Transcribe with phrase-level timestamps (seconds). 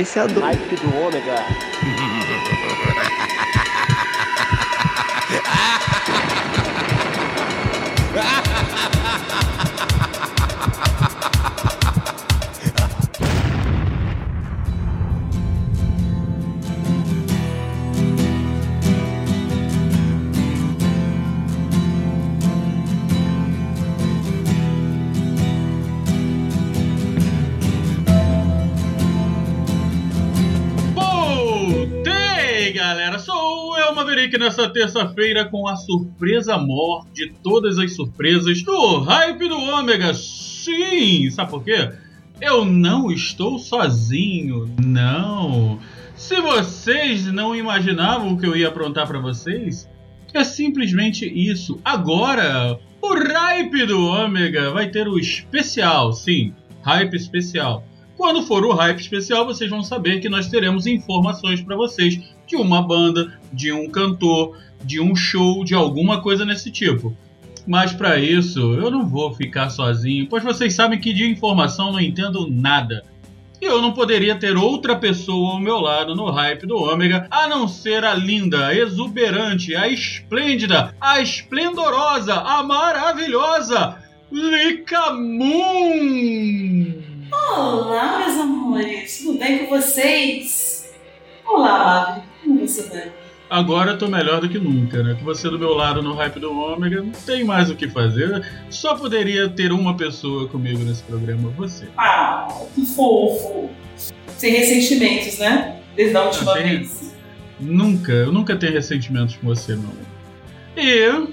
[0.00, 0.42] influenciador.
[0.42, 1.44] Hype do ômega.
[34.20, 40.12] Maverick, nessa terça-feira com a surpresa maior de todas as surpresas do Hype do Ômega.
[40.12, 41.30] Sim!
[41.30, 41.90] Sabe por quê?
[42.38, 45.78] Eu não estou sozinho, não.
[46.14, 49.88] Se vocês não imaginavam que eu ia aprontar pra vocês,
[50.34, 51.80] é simplesmente isso.
[51.82, 57.86] Agora, o Hype do Ômega vai ter o especial, sim, Hype especial.
[58.18, 62.20] Quando for o hype especial, vocês vão saber que nós teremos informações para vocês
[62.50, 67.16] de uma banda, de um cantor, de um show, de alguma coisa nesse tipo.
[67.64, 72.00] Mas para isso, eu não vou ficar sozinho, pois vocês sabem que de informação não
[72.00, 73.04] entendo nada.
[73.60, 77.46] E eu não poderia ter outra pessoa ao meu lado no hype do Ômega a
[77.46, 83.98] não ser a linda, a exuberante, a esplêndida, a esplendorosa, a maravilhosa
[84.32, 86.94] Lika Moon!
[87.32, 90.92] Olá, meus amores, tudo bem com vocês?
[91.46, 92.24] Olá,
[93.48, 95.14] Agora eu tô melhor do que nunca, né?
[95.18, 98.44] Com você do meu lado no hype do Ômega, não tem mais o que fazer.
[98.70, 101.88] Só poderia ter uma pessoa comigo nesse programa, você.
[101.98, 103.68] Ah, que fofo.
[104.36, 105.80] Sem ressentimentos, né?
[105.96, 107.12] Desde a última Ah, vez.
[107.58, 109.92] Nunca, eu nunca tenho ressentimentos com você, não.
[110.76, 111.28] E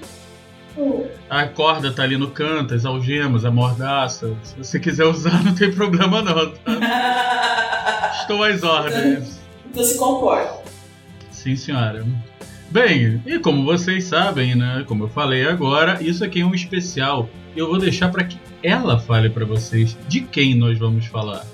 [1.30, 4.36] a corda tá ali no canto, as algemas, a mordaça.
[4.42, 8.12] Se você quiser usar, não tem problema não, tá?
[8.20, 9.40] Estou às ordens.
[9.70, 10.57] então se comporta.
[11.48, 12.04] Sim, senhora.
[12.70, 14.84] Bem, e como vocês sabem, né?
[14.86, 17.26] Como eu falei agora, isso aqui é um especial.
[17.56, 21.46] Eu vou deixar para que ela fale para vocês de quem nós vamos falar.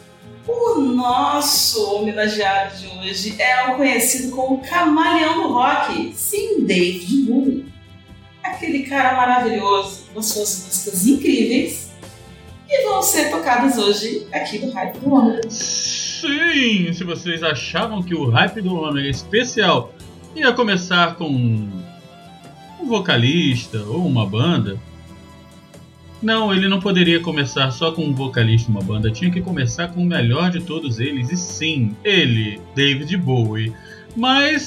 [0.48, 6.12] O nosso homenageado de hoje é o conhecido como Camaleão do Rock.
[6.12, 7.66] Sim, David Bowie.
[8.42, 11.92] Aquele cara maravilhoso com suas músicas incríveis
[12.66, 15.40] que vão ser tocadas hoje aqui do Hype do Homem.
[16.24, 19.92] Sim, se vocês achavam que o hype do Ômega especial
[20.34, 24.80] ia começar com um vocalista ou uma banda,
[26.22, 30.02] não, ele não poderia começar só com um vocalista uma banda, tinha que começar com
[30.02, 33.74] o melhor de todos eles, e sim, ele, David Bowie.
[34.16, 34.62] Mas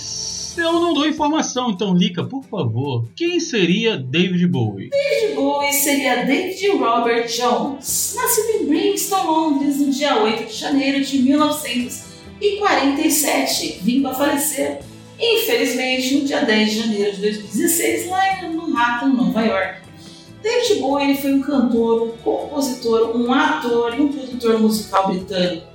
[0.60, 4.90] eu não dou informação, então Lika, por favor, quem seria David Bowie?
[4.90, 11.04] David Bowie seria David Robert Jones, nascido em Brixton, Londres, no dia 8 de janeiro
[11.04, 14.80] de 1947, vindo a falecer,
[15.20, 19.82] infelizmente, no dia 10 de janeiro de 2016, lá em Manhattan, Nova York.
[20.42, 25.68] David Bowie foi um cantor, um compositor, um ator e um produtor musical britânico.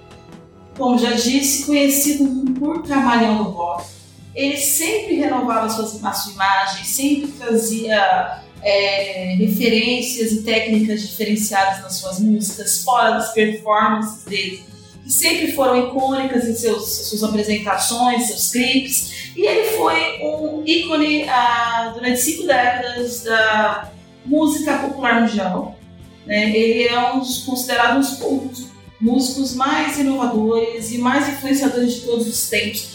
[0.77, 4.02] Como já disse, conhecido por Camaleão do Rock.
[4.35, 11.97] Ele sempre renovava suas, a sua imagem, sempre trazia é, referências e técnicas diferenciadas nas
[11.97, 14.65] suas músicas, fora das performances dele,
[15.03, 19.33] que sempre foram icônicas em seus, suas apresentações, seus clipes.
[19.37, 23.91] E ele foi um ícone ah, durante cinco décadas da
[24.25, 25.77] música popular mundial.
[26.25, 26.57] né?
[26.57, 32.29] Ele é um dos considerados um dos músicos mais inovadores e mais influenciadores de todos
[32.29, 32.92] os tempos,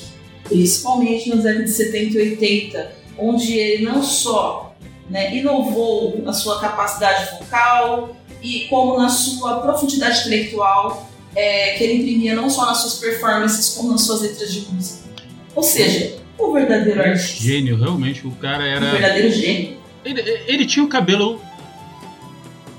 [0.47, 4.75] principalmente décadas de 70 e 80, onde ele não só
[5.09, 12.01] né, inovou na sua capacidade vocal e como na sua profundidade intelectual, é, que ele
[12.01, 15.07] imprimia não só nas suas performances, como nas suas letras de música.
[15.55, 17.43] Ou seja, o verdadeiro artista.
[17.43, 18.91] Gênio, realmente, o cara O era.
[18.91, 19.77] verdadeiro gênio.
[20.05, 21.41] Ele, ele tinha o cabelo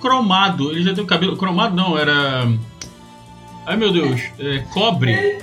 [0.00, 0.70] cromado.
[0.70, 1.36] Ele já tem o cabelo.
[1.36, 2.48] Cromado não, era.
[3.66, 5.38] Ai meu Deus, é, cobre.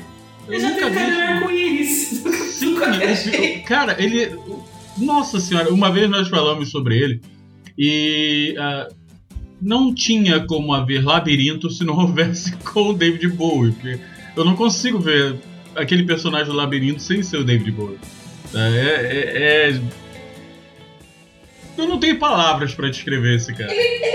[0.48, 2.28] Ele já tem nunca vi isso.
[2.28, 2.54] arco-íris.
[2.54, 2.78] Sim,
[3.12, 4.38] esse- cara, ele.
[4.98, 7.22] Nossa senhora, uma vez nós falamos sobre ele
[7.78, 8.88] e ah,
[9.62, 13.74] não tinha como haver labirinto se não houvesse com o David Bowie.
[13.74, 14.00] Porque
[14.38, 15.36] eu não consigo ver
[15.76, 17.98] aquele personagem do labirinto sem ser o David Bowie.
[18.54, 19.82] É, é- é-
[21.78, 23.70] Eu não tenho palavras pra descrever esse cara.
[23.74, 24.06] Ele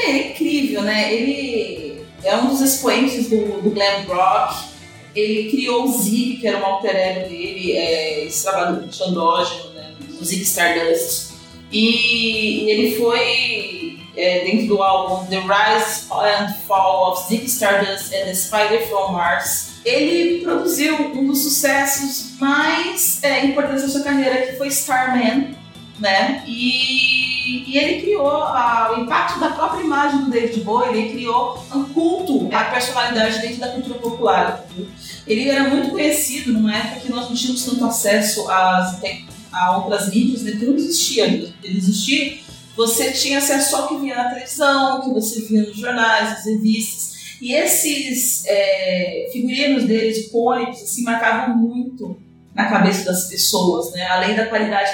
[0.00, 1.12] é incrível, né?
[1.14, 4.69] Ele é um dos expoentes do, do glam rock.
[5.14, 9.70] Ele criou o Zig, que era um alter ego dele, é, esse trabalho de andógeno,
[9.74, 9.94] né?
[10.20, 11.30] O Zig Stardust.
[11.72, 18.24] E ele foi, é, dentro do álbum The Rise and Fall of Zig Stardust and
[18.24, 24.46] the Spider from Mars, ele produziu um dos sucessos mais é, importantes da sua carreira,
[24.46, 25.54] que foi Starman,
[26.00, 26.42] né?
[26.46, 31.62] E, e ele criou a, o impacto da própria imagem do David Bowie, ele criou
[31.74, 34.66] um culto à personalidade dentro da cultura popular.
[35.26, 39.00] Ele era muito conhecido numa época que nós não tínhamos tanto acesso às,
[39.52, 40.52] a outras mídias, né?
[40.60, 42.38] Não existia, ele existia.
[42.76, 46.44] Você tinha acesso ao que via na televisão, o que você via nos jornais, nas
[46.46, 47.10] revistas.
[47.40, 52.18] E esses é, figurinos deles, icônicos, assim, marcavam muito
[52.54, 54.06] na cabeça das pessoas, né?
[54.06, 54.90] Além da qualidade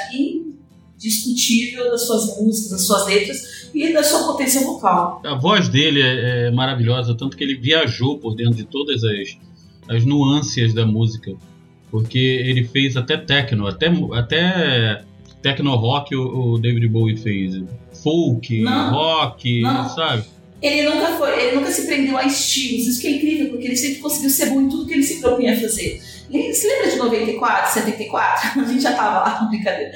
[0.97, 5.21] indiscutível das suas músicas, das suas letras e da sua potência vocal.
[5.25, 9.37] A voz dele é, é maravilhosa, tanto que ele viajou por dentro de todas as,
[9.89, 11.33] as nuances da música,
[11.91, 15.05] porque ele fez até techno, até, até
[15.43, 17.63] techno rock o, o David Bowie fez,
[18.03, 19.89] folk, não, rock, não.
[19.91, 20.25] sabe?
[20.63, 23.77] Ele nunca foi, ele nunca se prendeu a estilos, isso que é incrível, porque ele
[23.77, 26.01] sempre conseguiu ser bom em tudo que ele se propunha a fazer.
[26.31, 28.61] Você lembra de 94, 74?
[28.61, 29.93] A gente já tava lá, brincadeira.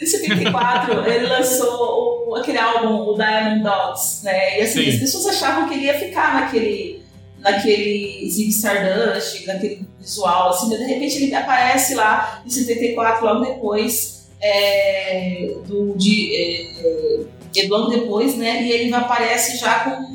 [0.00, 4.58] Em 74, ele lançou o, aquele álbum, o Diamond Dogs, né?
[4.58, 4.88] E assim, Sim.
[4.90, 7.02] as pessoas achavam que ele ia ficar naquele,
[7.38, 13.44] naquele Zig Stardust, naquele visual, assim, mas de repente ele aparece lá em 74, logo
[13.44, 18.62] depois é, do, de, é, é, logo depois, né?
[18.62, 20.14] E ele aparece já com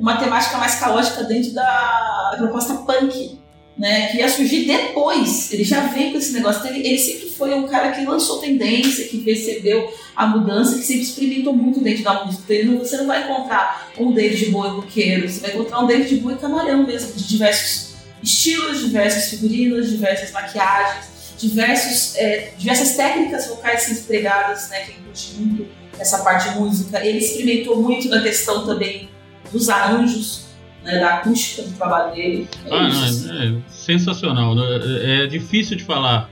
[0.00, 3.41] uma temática mais caótica dentro da proposta punk
[3.82, 5.52] né, que ia surgir depois.
[5.52, 6.64] Ele já veio com esse negócio.
[6.68, 11.02] Ele, ele sempre foi um cara que lançou tendência, que percebeu a mudança, que sempre
[11.02, 12.44] experimentou muito dentro da música.
[12.44, 15.88] Então, ele não, você não vai encontrar um David Bowie roqueiro, você vai encontrar um
[15.88, 21.06] David Bowie camarão mesmo, de diversos estilos, diversos figurinos, diversas maquiagens,
[21.36, 25.66] diversos, é, diversas técnicas vocais empregadas, né, que curte muito
[25.98, 27.04] essa parte de música.
[27.04, 29.10] Ele experimentou muito na questão também
[29.50, 30.51] dos arranjos,
[30.84, 32.48] né, da acústica do trabalho dele.
[32.66, 34.54] É ah, não, é, sensacional.
[34.54, 34.62] Né?
[35.02, 36.30] É, é difícil de falar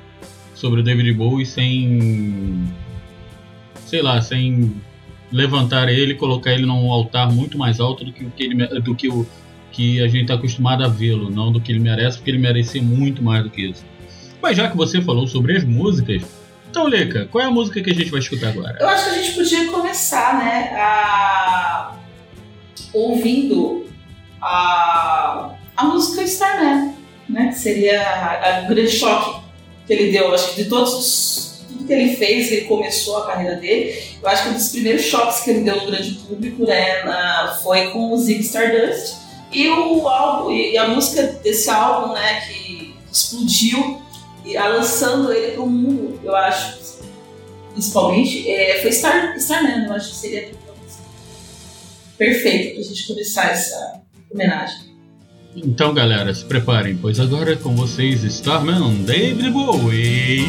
[0.55, 2.69] sobre o David Bowie sem.
[3.87, 4.75] sei lá, sem
[5.33, 8.95] levantar ele colocar ele num altar muito mais alto do que, o que, ele, do
[8.97, 9.25] que o
[9.71, 12.83] que a gente está acostumado a vê-lo, não do que ele merece, porque ele merecia
[12.83, 13.85] muito mais do que isso.
[14.43, 16.25] Mas já que você falou sobre as músicas,
[16.69, 18.77] então, Leca, qual é a música que a gente vai escutar agora?
[18.81, 21.97] Eu acho que a gente podia começar, né, a...
[22.93, 23.90] ouvindo
[24.41, 26.95] a, a música Starman,
[27.29, 27.53] né?
[27.53, 29.41] Seria o grande choque
[29.87, 30.33] que ele deu.
[30.33, 34.03] Acho que de todos os tudo que ele fez, ele começou a carreira dele.
[34.23, 37.59] Eu acho que um dos primeiros choques que ele deu no grande público né, na,
[37.63, 39.19] foi com o Zig Stardust
[39.53, 44.01] e o álbum e a música desse álbum, né, que explodiu
[44.45, 46.79] e lançando ele para o mundo, eu acho,
[47.73, 49.87] principalmente, é, foi Star, Starman.
[49.87, 50.51] Eu acho que seria
[52.17, 54.00] perfeito para a gente começar essa
[54.33, 54.91] homenagem.
[55.57, 60.45] Então, galera, se preparem, pois agora é com vocês Starman David Bowie.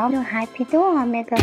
[0.00, 1.36] Especial no Hype do Ômega.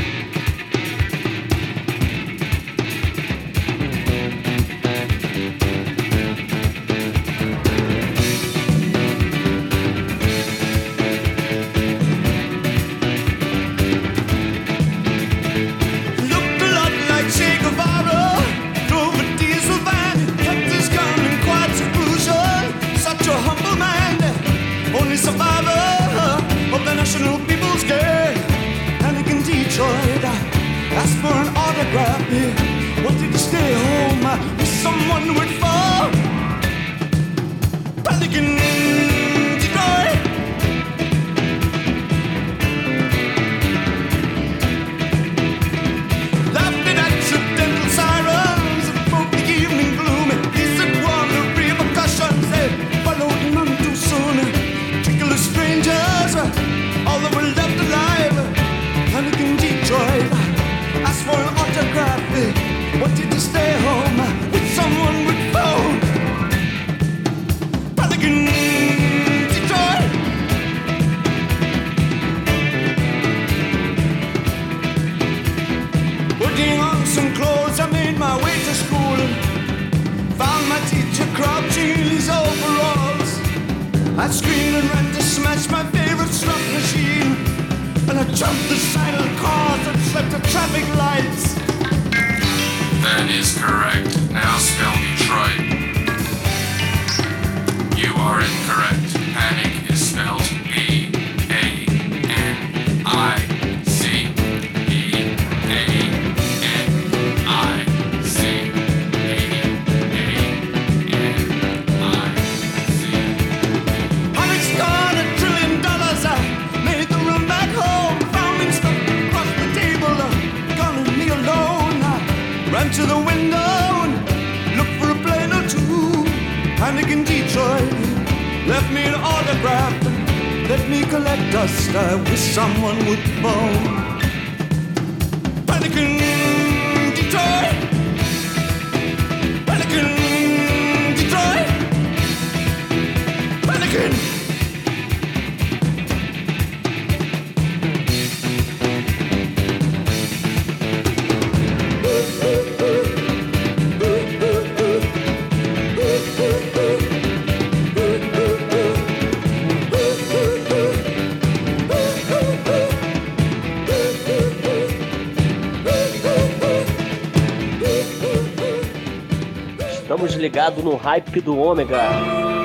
[170.27, 172.56] Estamos ligados no hype do Ômega.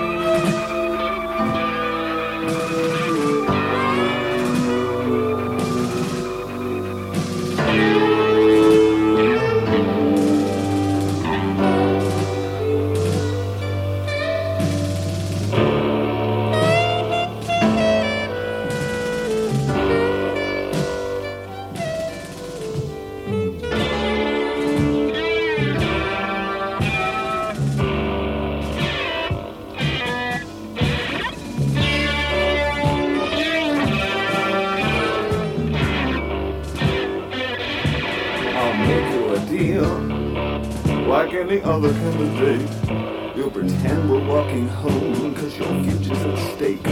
[42.42, 46.84] You'll pretend we're walking home cause your future's at stake.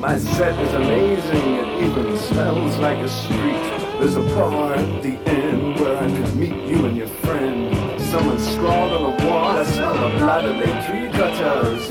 [0.00, 4.00] My set is amazing, it even smells like a street.
[4.00, 8.00] There's a bar at the end where I could meet you and your friend.
[8.00, 11.88] Someone scrawled on the wall, I smell the blood of their tree cutters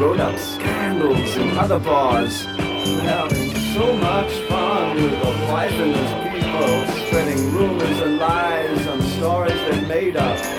[0.00, 2.44] wrote up scandals in other bars.
[2.44, 9.80] Having so much fun with the poisonous people, spreading rumors and lies on stories they
[9.86, 10.57] made up.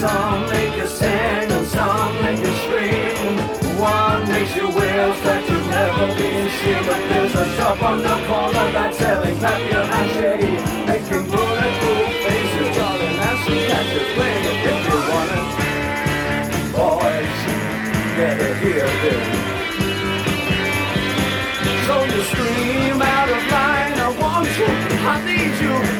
[0.00, 3.36] Some make you sing and some make you scream.
[3.76, 6.80] One makes you wish that you've never been seen.
[6.88, 10.40] But there's a shop on the corner that's selling papier mache,
[10.88, 15.46] making bulletproof faces, calling and some catches playing if you want it.
[16.72, 17.40] Boys,
[18.16, 19.26] better hear this.
[21.84, 25.99] So you scream out of line, I want you, I need you.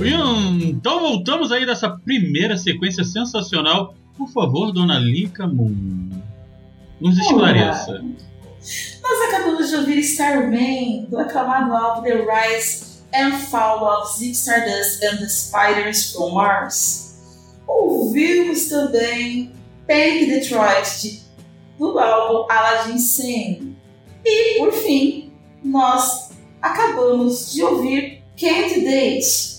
[0.00, 3.94] Então voltamos aí dessa primeira sequência sensacional.
[4.16, 6.10] Por favor, dona Lika Moon,
[7.00, 8.02] nos esclareça.
[9.02, 15.02] Nós acabamos de ouvir Starman, do aclamado álbum The Rise and Fall of Zig Stardust
[15.04, 17.16] and the Spiders from Mars.
[17.66, 19.52] Ouvimos também
[19.86, 21.20] Panic Detroit, de-
[21.78, 23.76] do álbum Aladdin Sane.
[24.24, 25.32] E, por fim,
[25.64, 26.30] nós
[26.60, 29.57] acabamos de ouvir Can't Date,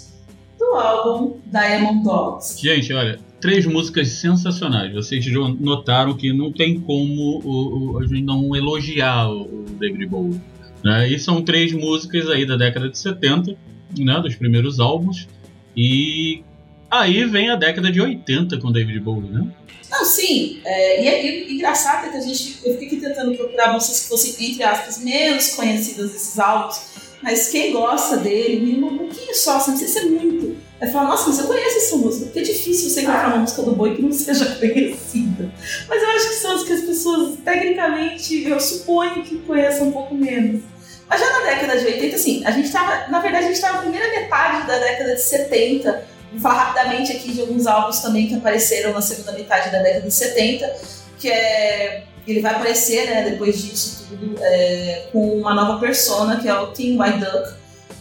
[0.59, 2.59] do álbum Diamond Dogs.
[2.61, 4.93] Gente, olha, três músicas sensacionais.
[4.93, 9.65] Vocês já notaram que não tem como o- o- a gente não elogiar o, o
[9.79, 10.41] David Bowie.
[10.83, 11.09] Né?
[11.09, 13.55] E são três músicas aí da década de 70,
[13.97, 15.27] né, dos primeiros álbuns.
[15.75, 16.43] E
[16.89, 19.47] aí vem a década de 80 com David Bowie, né?
[19.89, 20.59] Não, sim.
[20.63, 22.59] é, e é e- engraçado que a gente.
[22.63, 26.88] Eu fiquei tentando procurar músicas que fossem, entre aspas, menos conhecidas desses álbuns.
[27.21, 30.57] Mas quem gosta dele, mínimo um pouquinho só, não precisa ser muito.
[30.79, 32.25] Vai falar, nossa, mas eu conheço essa música.
[32.25, 35.51] Porque é difícil você encontrar uma música do boi que não seja conhecida.
[35.87, 39.91] Mas eu acho que são as que as pessoas, tecnicamente, eu suponho que conheçam um
[39.91, 40.61] pouco menos.
[41.09, 43.07] Mas já na década de 80, assim, a gente tava.
[43.09, 46.07] Na verdade, a gente tava na primeira metade da década de 70.
[46.31, 50.07] Vou falar rapidamente aqui de alguns álbuns também que apareceram na segunda metade da década
[50.07, 50.75] de 70,
[51.17, 52.03] que é.
[52.31, 56.67] Ele vai aparecer, né, depois disso tudo, é, com uma nova persona, que é o
[56.67, 57.59] Team White Duck.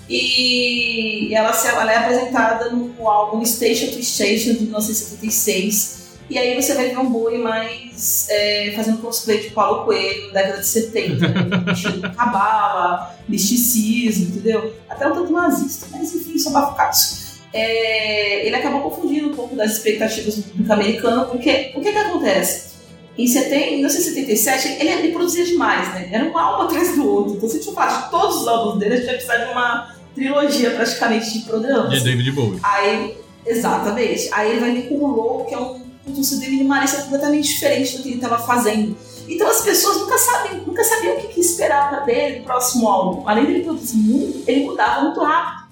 [0.08, 5.98] E ela, ela é apresentada no álbum Station to Station de 1976.
[6.30, 10.58] E aí você vai ver um boi mais é, fazendo cosplay de Paulo Coelho, década
[10.58, 11.34] de 70, né?
[11.64, 14.74] vestido com cabala, misticismo, entendeu?
[14.88, 17.38] Até um tanto nazista, mas enfim, são bafocados.
[17.52, 21.98] É, ele acabou confundindo um pouco das expectativas do público americano, porque o que, que
[21.98, 22.77] acontece?
[23.18, 26.08] Em 70, em 1977, ele, ele produzia demais, né?
[26.12, 27.34] Era um álbum atrás do outro.
[27.34, 29.36] Então, se a gente for falar de todos os álbuns dele, a gente vai precisar
[29.38, 31.90] de uma trilogia praticamente de programas.
[31.90, 32.60] De David Bowie.
[32.62, 34.28] Aí, exatamente.
[34.32, 37.96] Aí ele vai vir com o Low, que é um, um CD minimalista completamente diferente
[37.96, 38.96] do que ele estava fazendo.
[39.28, 43.28] Então as pessoas nunca sabem, nunca sabiam o que, que esperar dele no próximo álbum.
[43.28, 45.68] Além dele produzir muito, ele mudava muito rápido,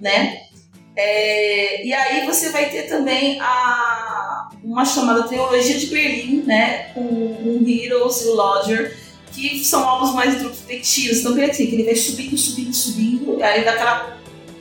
[0.00, 0.46] né?
[0.96, 3.46] É, e aí você vai ter também a,
[4.62, 6.90] uma chamada Trilogia de Berlim, né?
[6.94, 8.96] Com o Heroes e o Lodger,
[9.32, 11.18] que são álbuns mais introspectivos.
[11.18, 14.16] Então, bem assim, que ele vai subindo, subindo, subindo, aí dá aquela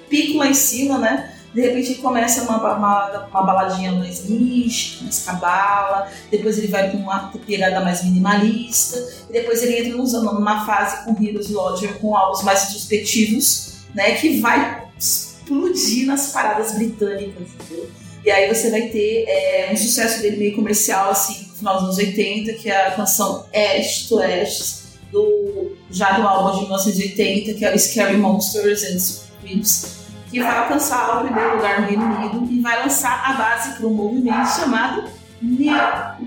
[0.10, 1.32] pico lá em cima, né?
[1.54, 6.90] De repente ele começa uma, uma, uma baladinha mais mística, mais cabala, depois ele vai
[6.90, 8.98] para uma pegada mais minimalista,
[9.30, 13.76] e depois ele entra num- numa fase com Heroes e Lodger com álbuns mais introspectivos,
[13.94, 14.16] né?
[14.16, 17.90] Que vai explodir nas paradas britânicas, entendeu?
[18.26, 21.84] E aí você vai ter é, um sucesso dele meio comercial, assim, no final dos
[21.84, 27.54] anos 80, que é a canção Ash to Ash, do, já do álbum de 1980,
[27.54, 29.98] que é o Scary Monsters and Creeps,
[30.32, 33.86] que vai alcançar o primeiro lugar no Reino Unido e vai lançar a base para
[33.86, 35.04] um movimento chamado
[35.40, 35.72] New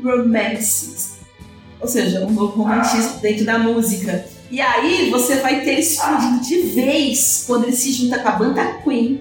[0.05, 1.19] Romanticism.
[1.81, 4.25] Ou seja, um novo romantismo dentro da música.
[4.53, 8.33] E aí você vai ter ele explodindo de vez quando ele se junta com a
[8.33, 9.21] banda Queen,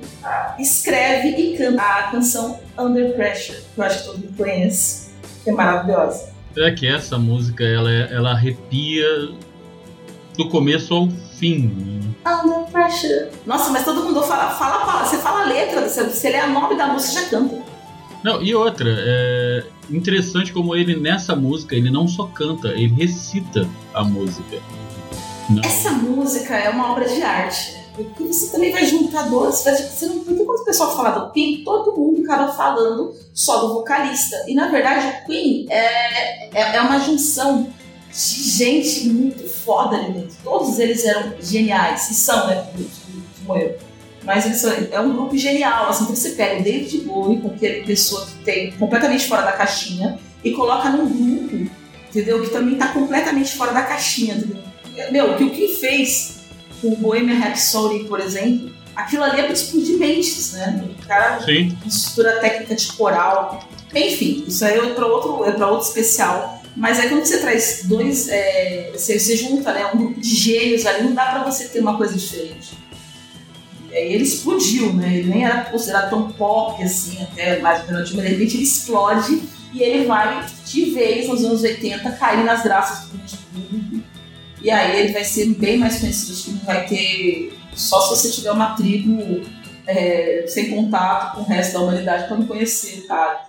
[0.60, 5.10] escreve e canta a canção Under Pressure, que eu acho que todo mundo conhece,
[5.44, 6.30] que é maravilhosa.
[6.58, 9.06] É que essa música ela, é- ela arrepia
[10.36, 11.08] do começo ao
[11.40, 12.16] fim.
[12.26, 13.30] Under Pressure.
[13.46, 16.48] Nossa, mas todo mundo fala, fala, fala você fala a letra, você, você lê a
[16.48, 17.62] nome da música já canta.
[18.24, 23.68] Não, e outra, é interessante como ele nessa música ele não só canta, ele recita
[23.94, 24.58] a música.
[25.50, 25.62] Não.
[25.63, 27.77] Essa música é uma obra de arte.
[27.98, 31.64] Porque você também vai juntar vai- Você não, porque quando o pessoal fala do Queen,
[31.64, 34.36] todo mundo acaba falando só do vocalista.
[34.48, 37.68] E na verdade o Queen é, é, é uma junção
[38.12, 38.18] de
[38.50, 40.38] gente muito foda ali dentro.
[40.44, 42.10] Todos eles eram geniais.
[42.12, 42.68] E são, né?
[43.46, 43.76] Como eu.
[44.24, 45.90] Mas eles são, é um grupo genial.
[45.90, 49.54] Assim, então você pega o David Bowie, com aquele pessoa que tem completamente fora da
[49.54, 51.72] caixinha, e coloca num grupo,
[52.10, 52.42] entendeu?
[52.44, 55.12] Que também tá completamente fora da caixinha, entendeu?
[55.12, 56.37] Meu, que o que fez
[56.82, 60.84] com o Bohemian Rhapsody, por exemplo, aquilo ali é pra explodir mentes, né?
[60.84, 61.78] O cara Sim.
[61.86, 63.68] mistura técnica de coral.
[63.94, 66.62] Enfim, isso aí é para outro, é outro especial.
[66.76, 70.86] Mas aí quando você traz dois, é, você, você junta né, um grupo de gênios
[70.86, 72.78] ali, não dá pra você ter uma coisa diferente.
[73.92, 75.18] E aí ele explodiu, né?
[75.18, 79.42] Ele nem era considerado tão pop assim, até mais alternativo, mas de repente ele explode
[79.74, 83.87] e ele vai de vez nos anos 80 cair nas graças do público.
[84.62, 87.54] E aí ele vai ser bem mais conhecido, vai ter.
[87.74, 89.41] Só se você tiver uma tribo
[89.86, 93.39] é, sem contato com o resto da humanidade pra não conhecer o cara.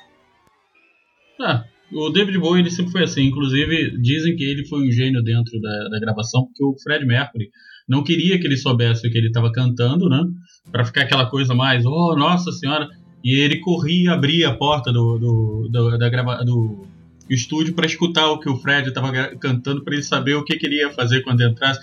[1.41, 3.23] Ah, o David Bowie ele sempre foi assim.
[3.23, 7.49] Inclusive, dizem que ele foi um gênio dentro da, da gravação, porque o Fred Mercury
[7.89, 10.23] não queria que ele soubesse o que ele estava cantando, né?
[10.71, 12.87] Pra ficar aquela coisa mais, oh, nossa senhora.
[13.25, 16.87] E ele corria e abria a porta do, do, do, da grava, do
[17.31, 20.67] estúdio para escutar o que o Fred estava cantando, para ele saber o que, que
[20.67, 21.81] ele ia fazer quando entrasse.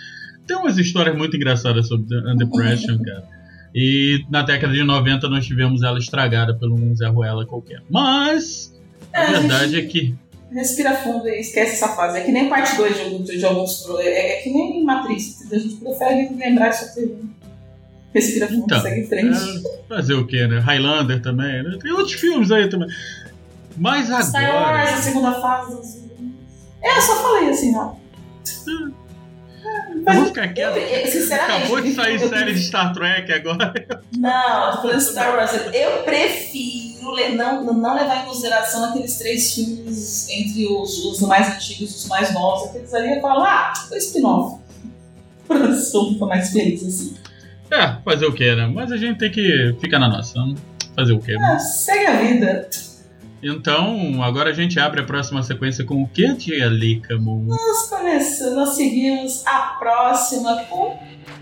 [0.47, 3.23] Tem umas histórias muito engraçadas sobre The Under Pressure, cara.
[3.73, 7.81] E na década de 90 nós tivemos ela estragada por um Zé Ruela qualquer.
[7.89, 8.73] Mas
[9.13, 10.15] a É, a verdade gente- é que.
[10.53, 12.19] Respira fundo e esquece essa fase.
[12.19, 13.83] É que nem parte 2 de, alguns- de alguns.
[13.99, 15.51] É, é que nem Matrix.
[15.51, 17.17] A gente prefere lembrar só ter
[18.13, 19.37] Respira fundo Então, segue em frente.
[19.37, 20.59] é, fazer o que, né?
[20.59, 21.77] Highlander também, né?
[21.81, 22.87] Tem outros filmes aí também.
[23.77, 24.83] Mas Star Wars, agora.
[24.83, 25.75] a segunda fase.
[25.75, 25.95] dos-
[26.81, 27.93] É, eu só falei assim, ó.
[28.67, 30.77] Eu vou ficar Eu, quieto.
[30.77, 31.35] eu.
[31.35, 33.73] Acabou de sair eu- série de Star Trek agora.
[34.15, 35.51] Não, tô falando Star Wars.
[35.73, 36.85] Eu prefiro
[37.35, 42.05] não, não levar em consideração aqueles três filmes entre os, os mais antigos e os
[42.07, 42.69] mais novos.
[42.69, 44.59] Aqueles ali eu falo, ah, foi spin-off.
[46.13, 47.15] Fica mais feliz assim.
[47.71, 48.67] É, fazer o que, né?
[48.67, 50.33] Mas a gente tem que ficar na nossa.
[50.95, 51.33] Fazer o quê?
[51.33, 51.53] né?
[51.55, 52.69] Ah, segue a vida.
[53.47, 57.45] Então, agora a gente abre a próxima sequência com o que, tia Lica, Moon?
[57.45, 60.99] Nós começamos, nós seguimos a próxima com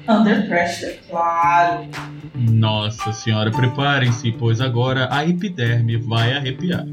[0.10, 1.88] Under Pressure, claro.
[2.36, 6.86] Nossa senhora, preparem-se, pois agora a epiderme vai arrepiar.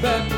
[0.00, 0.37] back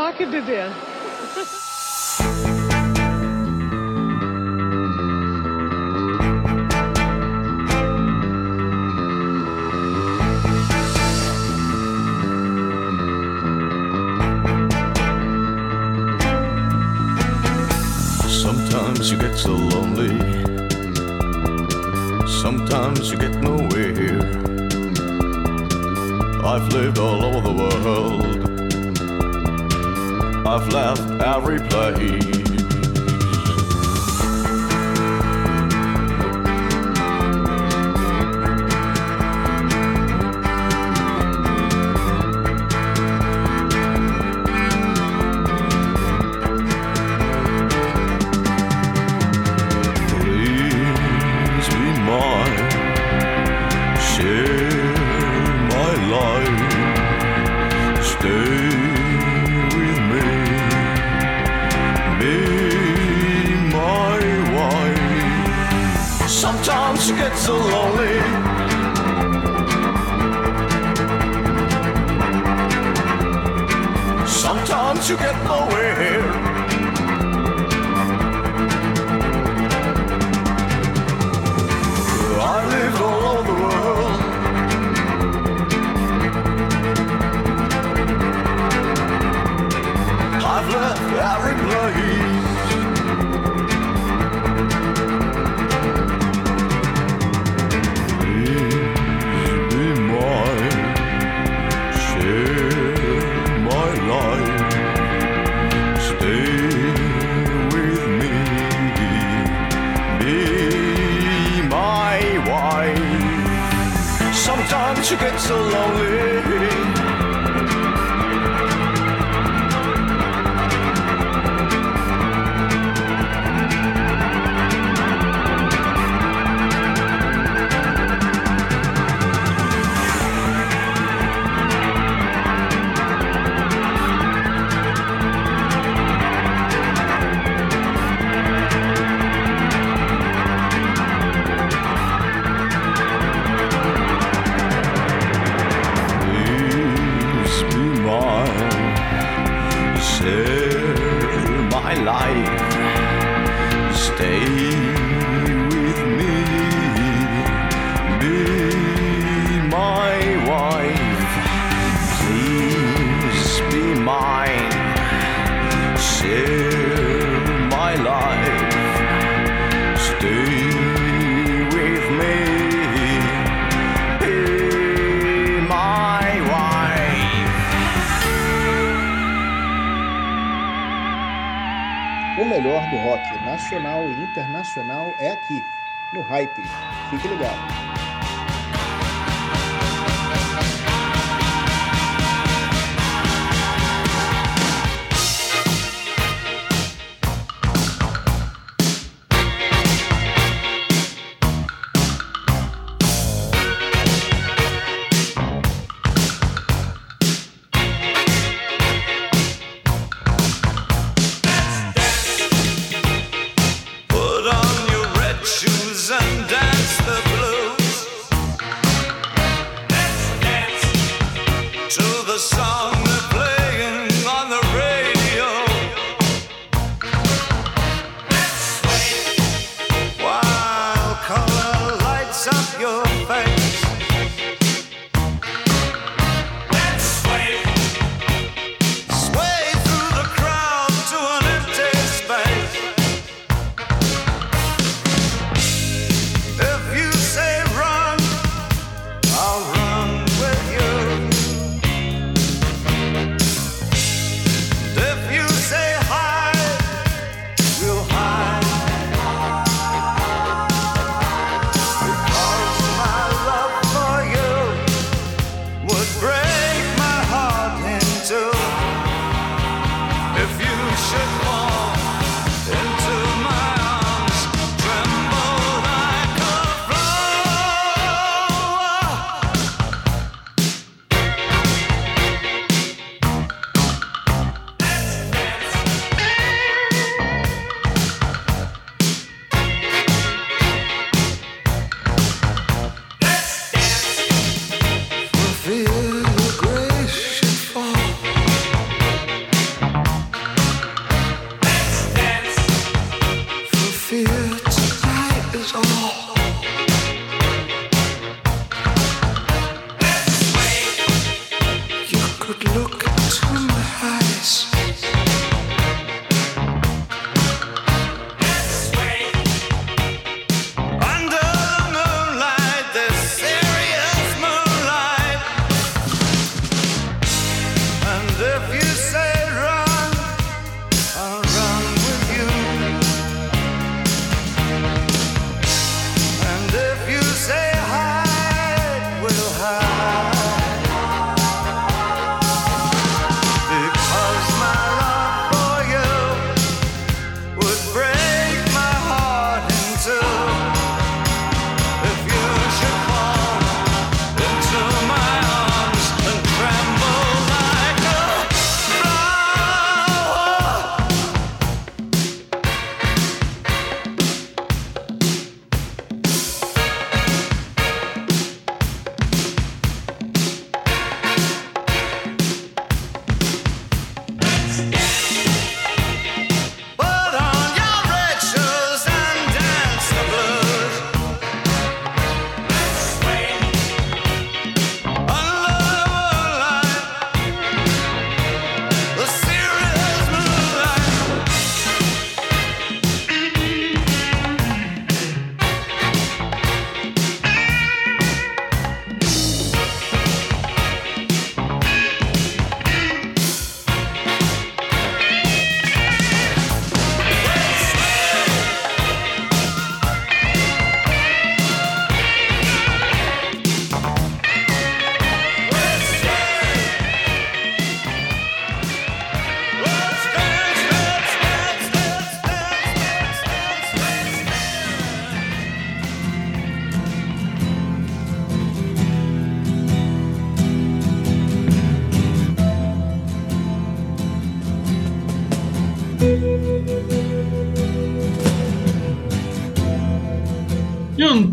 [0.00, 0.89] Rock, bebê.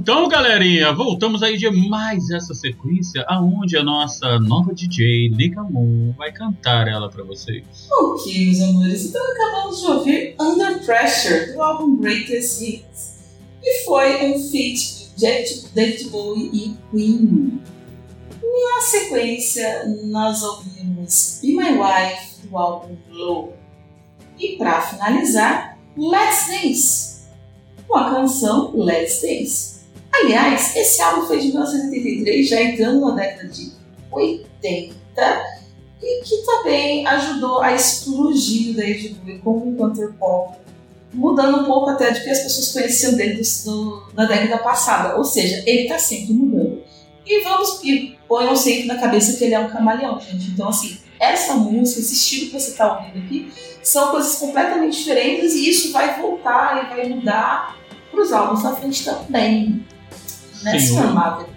[0.10, 6.14] Então, galerinha, voltamos aí de mais essa sequência, aonde a nossa nova DJ, Nika Moon,
[6.18, 7.66] vai cantar ela pra vocês.
[7.92, 13.18] Ok, meus amores, então acabamos de ouvir Under Pressure, do álbum Greatest Hits,
[13.62, 17.62] que foi um feat de David Bowie e Queen.
[18.42, 23.58] Na sequência, nós ouvimos Be My Wife, do álbum Glow.
[24.40, 27.28] E para finalizar, Let's Dance,
[27.86, 29.77] com a canção Let's Dance.
[30.22, 33.72] Aliás, esse álbum foi de 1983, já entrando na década de
[34.12, 34.96] 80,
[36.02, 40.58] e que também ajudou a explodir o David Bowie como um cantor pop,
[41.14, 45.18] mudando um pouco até do que as pessoas conheciam dele do- na década passada.
[45.18, 46.82] Ou seja, ele está sempre mudando.
[47.26, 50.50] E vamos e ponham sempre na cabeça que ele é um camaleão, gente.
[50.52, 53.52] Então, assim, essa música, esse estilo que você está ouvindo aqui,
[53.84, 57.76] são coisas completamente diferentes e isso vai voltar e vai mudar
[58.12, 59.86] para os álbuns da frente também.
[60.74, 61.48] Né, Senhor.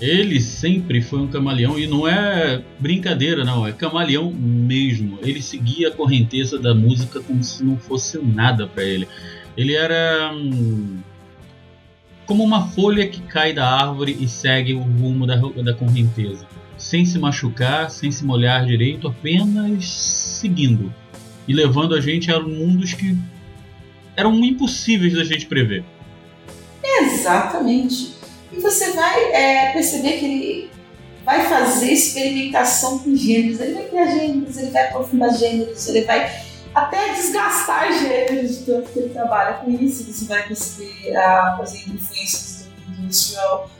[0.00, 5.18] Ele sempre foi um camaleão e não é brincadeira, não, é camaleão mesmo.
[5.22, 9.08] Ele seguia a correnteza da música como se não fosse nada pra ele.
[9.56, 10.98] Ele era hum,
[12.26, 16.46] como uma folha que cai da árvore e segue o rumo da, da correnteza,
[16.76, 20.92] sem se machucar, sem se molhar direito, apenas seguindo
[21.46, 23.16] e levando a gente a mundos que
[24.16, 25.84] eram impossíveis da gente prever.
[26.82, 28.13] Exatamente.
[28.56, 30.70] E você vai é, perceber que ele
[31.24, 36.30] vai fazer experimentação com gêneros, ele vai criar gêneros, ele vai aprofundar gêneros, ele vai
[36.74, 40.12] até desgastar gêneros de tanto que ele trabalha com isso.
[40.12, 43.70] Você vai perceber, ah, por exemplo, influências do industrial,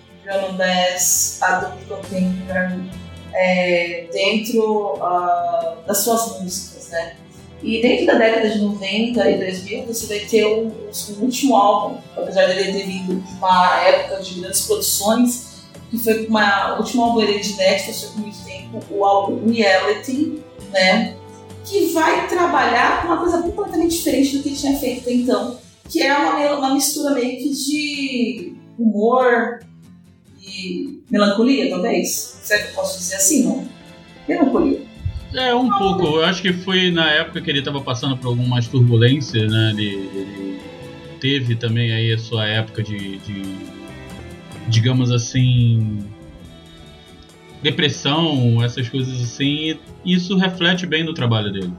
[0.56, 2.90] bass, adult contemporary,
[3.32, 7.16] é, dentro ah, das suas músicas, né?
[7.62, 11.98] E dentro da década de 90 e 2000, você vai ter o, o último álbum,
[12.16, 15.54] apesar dele ter vindo de uma época de grandes produções,
[15.90, 20.42] que foi uma, o último álbum de inédito, foi por muito tempo, o álbum Reality,
[20.70, 21.16] né?
[21.64, 26.02] Que vai trabalhar com uma coisa completamente diferente do que tinha feito até então, que
[26.02, 29.60] é uma, uma mistura meio que de humor
[30.42, 32.38] e melancolia, talvez.
[32.42, 33.66] Será que eu posso dizer assim, não?
[34.28, 34.83] Melancolia.
[35.34, 36.06] É, um pouco.
[36.06, 39.70] Eu acho que foi na época que ele estava passando por algumas turbulências, né?
[39.70, 40.60] Ele, ele
[41.20, 43.42] teve também aí a sua época de, de,
[44.68, 46.04] digamos assim,
[47.62, 51.72] depressão, essas coisas assim, e isso reflete bem no trabalho dele.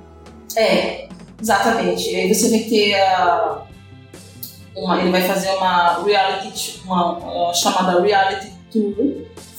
[0.57, 1.07] É,
[1.41, 2.09] exatamente.
[2.15, 3.61] Aí você vai ter a.
[4.75, 8.93] Uma, ele vai fazer uma reality, uma, uma chamada reality tour,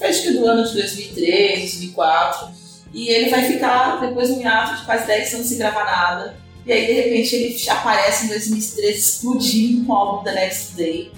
[0.02, 2.55] acho que do ano de 2003, 2004.
[2.96, 6.34] E ele vai ficar depois num hiato de quase 10 anos sem gravar nada.
[6.64, 11.12] E aí, de repente, ele aparece em 2013 explodindo com o álbum The Next Day,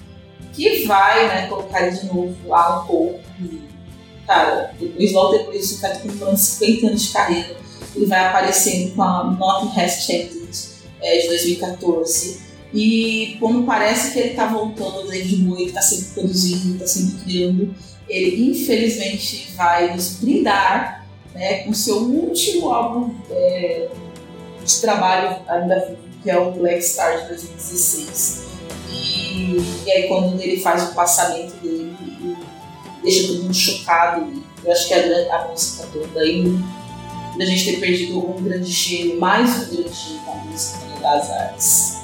[0.51, 3.19] que vai né, colocar ele de novo lá um pouco.
[3.39, 3.61] E,
[4.27, 7.55] cara, depois, logo depois disso, tá comemorando 50 anos de carreira.
[7.95, 10.49] Ele vai aparecendo com a Nothing Has Changed
[11.01, 12.41] é, de 2014.
[12.73, 17.73] E como parece que ele tá voltando, o que tá sempre produzindo, tá sempre criando,
[18.09, 20.98] ele infelizmente vai nos brindar
[21.39, 23.87] né, com seu último álbum é,
[24.63, 28.49] de trabalho ainda que é o Black Star de 2016.
[28.91, 32.35] E, e aí quando ele faz o passamento dele e
[33.01, 36.43] deixa todo mundo chocado, eu acho que a, a música toda aí,
[37.37, 41.29] da gente ter perdido um grande gênio, mais um grande gênio da música né, das
[41.29, 42.01] artes.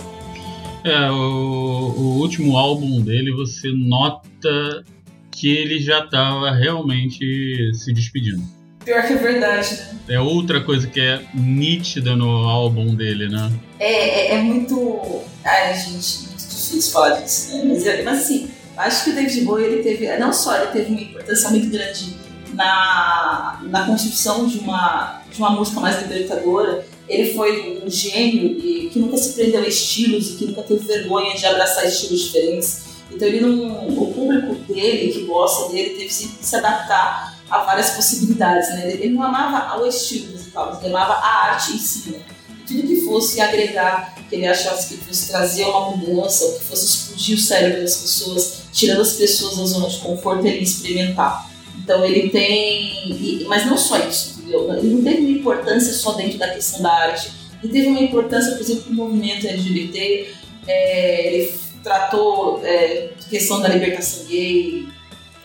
[0.86, 4.86] É, o, o último álbum dele, você nota
[5.30, 8.55] que ele já estava realmente se despedindo.
[8.86, 9.96] Pior que é verdade, né?
[10.08, 13.52] É outra coisa que é nítida no álbum dele, né?
[13.80, 15.22] É, é, é muito.
[15.44, 17.64] Ai, gente, muito difícil falar disso, né?
[17.66, 20.16] Mas, é- mas assim, acho que o David Bowie, ele teve.
[20.18, 22.16] Não só ele teve uma importância muito grande
[22.54, 28.90] na, na construção de uma, de uma música mais libertadora, ele foi um gênio e,
[28.92, 32.86] que nunca se prendeu a estilos e que nunca teve vergonha de abraçar estilos diferentes.
[33.12, 37.91] Então ele não, o público dele, que gosta dele, teve que se adaptar a várias
[37.91, 38.70] possibilidades.
[38.70, 38.93] Né?
[38.93, 42.10] Ele não amava o estilo musical, ele amava a arte em si.
[42.10, 42.20] Né?
[42.68, 46.86] Tudo que fosse agregar, que ele achasse que fosse trazer uma mudança, ou que fosse
[46.86, 51.50] explodir o cérebro das pessoas, tirando as pessoas da zona de conforto, ele experimentar.
[51.78, 53.46] Então ele tem.
[53.48, 54.74] Mas não só isso, entendeu?
[54.74, 57.32] Ele não teve uma importância só dentro da questão da arte.
[57.64, 60.34] Ele teve uma importância, por exemplo, no movimento LGBT.
[60.68, 64.88] é, ele tratou é, questão da libertação gay,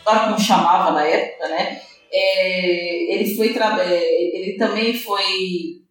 [0.02, 1.82] claro como chamava na época, né?
[2.12, 3.52] É, ele foi
[3.84, 5.82] é, ele também foi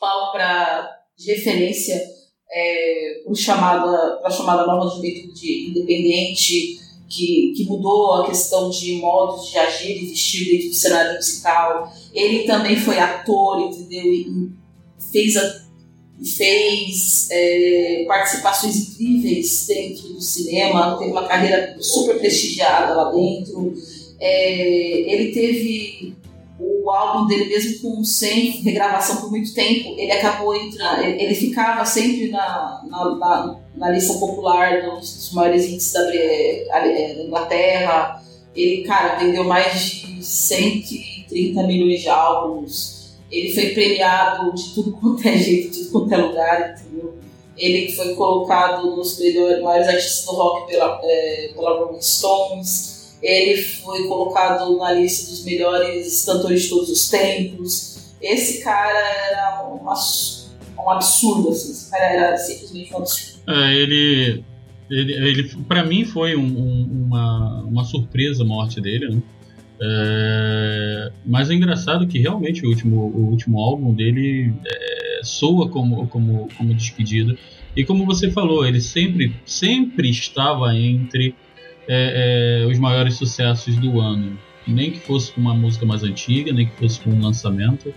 [0.00, 2.00] pau para de referência
[2.50, 6.78] é, para chamada para chamada nova juventude independente
[7.08, 11.92] que, que mudou a questão de modos de agir e vestir dentro do cenário musical.
[12.12, 14.12] Ele também foi ator, entendeu?
[14.12, 14.50] E
[15.12, 15.64] fez, a-
[16.36, 23.74] fez é, participações incríveis dentro do cinema, teve uma carreira super prestigiada lá dentro.
[24.20, 26.14] É, ele teve
[26.58, 31.84] o álbum dele, mesmo com sem regravação por muito tempo, ele acabou entrando, ele ficava
[31.84, 38.22] sempre na, na, na, na lista popular dos, maiores índices da, Bre- eh, da Inglaterra.
[38.54, 43.14] Ele, cara, vendeu mais de 130 milhões de álbuns.
[43.30, 47.14] Ele foi premiado de tudo quanto é jeito, de tudo quanto é lugar, entendeu?
[47.56, 52.93] Ele foi colocado nos melhores, maiores artistas do rock pela, eh, pela Rolling Stones.
[53.24, 58.14] Ele foi colocado na lista dos melhores cantores de todos os tempos.
[58.20, 58.98] Esse cara
[59.30, 61.70] era um absurdo, assim.
[61.72, 63.40] Esse cara era simplesmente um absurdo.
[63.48, 64.44] É, ele,
[64.90, 69.22] ele, ele para mim foi um- um- uma, uma surpresa a morte dele, né?
[69.80, 76.06] É, mas é engraçado que realmente o último, o último álbum dele é, soa como,
[76.08, 77.36] como, como despedida.
[77.76, 81.34] E como você falou, ele sempre, sempre estava entre
[81.88, 84.38] é, é, os maiores sucessos do ano.
[84.66, 87.92] Nem que fosse com uma música mais antiga, nem que fosse com um lançamento.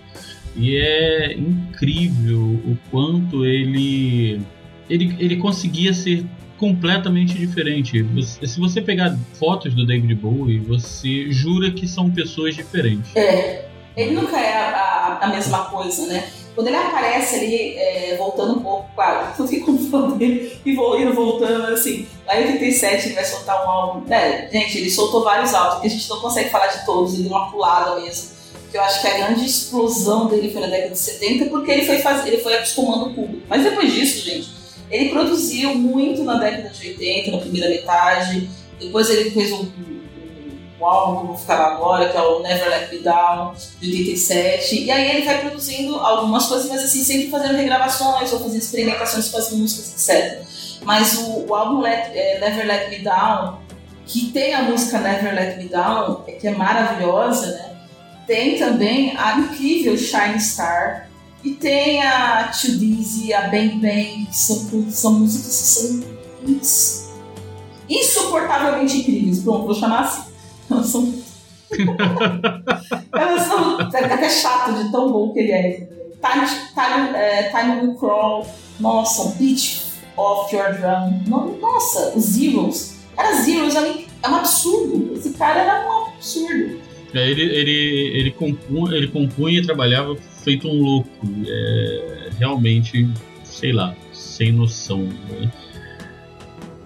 [0.56, 4.42] E é incrível o quanto ele,
[4.90, 6.26] ele, ele conseguia ser
[6.58, 8.02] completamente diferente.
[8.02, 13.16] Você- se você pegar fotos do David Bowie, você jura que são pessoas diferentes.
[13.16, 16.28] É, ele nunca é a, a- a mesma coisa, né?
[16.58, 20.72] Quando ele aparece ali, é, voltando um pouco, claro, não tem como falar dele e
[20.72, 22.08] indo voltando, assim.
[22.26, 24.12] Lá em 87 ele vai soltar um álbum.
[24.12, 27.30] É, gente, ele soltou vários álbuns, que a gente não consegue falar de todos, ele
[27.30, 28.32] deu uma pulada mesmo.
[28.72, 31.86] Que eu acho que a grande explosão dele foi na década de 70, porque ele
[31.86, 32.26] foi, faz...
[32.26, 33.44] ele foi acostumando o público.
[33.48, 34.50] Mas depois disso, gente,
[34.90, 38.50] ele produziu muito na década de 80, na primeira metade.
[38.80, 39.70] Depois ele fez um,
[40.80, 44.84] um álbum vou ficar agora, que é o Never Let Me Down, de 87.
[44.84, 49.30] E aí ele vai produzindo algumas coisas, mas assim, sempre fazendo regravações ou fazendo experimentações
[49.30, 50.44] com as músicas, etc.
[50.84, 53.58] Mas o, o álbum Let- é, Never Let Me Down,
[54.06, 57.78] que tem a música Never Let Me Down, é, que é maravilhosa, né?
[58.28, 61.08] Tem também a incrível Shine Star.
[61.44, 66.04] E tem a Too Dizzy, a Bang Bang, que são, são músicas que são
[66.48, 67.10] ins-
[67.90, 69.40] insuportavelmente incríveis.
[69.40, 70.24] Pronto, vou chamar assim.
[70.70, 71.14] Elas são.
[73.14, 73.80] Elas são.
[73.80, 75.72] É até chato de tão bom que ele é.
[76.22, 78.46] Time, time, é, time Will Crawl.
[78.80, 79.82] Nossa, Beat
[80.16, 81.22] Off Your Drum.
[81.28, 82.96] No- Nossa, os Zeros.
[83.16, 85.14] Cara, Zeros é um, é um absurdo.
[85.16, 86.80] Esse cara era um absurdo.
[87.14, 91.10] É, Ele, ele, ele, compunha, ele compunha e trabalhava feito um louco.
[91.48, 93.08] É, realmente,
[93.44, 95.00] sei lá, sem noção.
[95.30, 95.52] Né?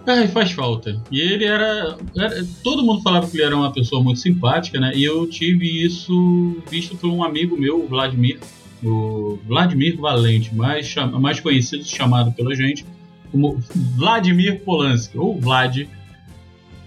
[0.08, 1.00] Ai, faz falta.
[1.12, 4.92] E ele era, era- Todo mundo falava que ele era uma pessoa muito simpática, né?
[4.96, 8.40] E eu tive isso visto por um amigo meu, o Vladimir.
[8.84, 12.84] O Vladimir Valente, mais, mais conhecido, chamado pela gente
[13.32, 13.58] como
[13.96, 15.86] Vladimir Polanski, ou Vlad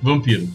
[0.03, 0.49] Vampiro.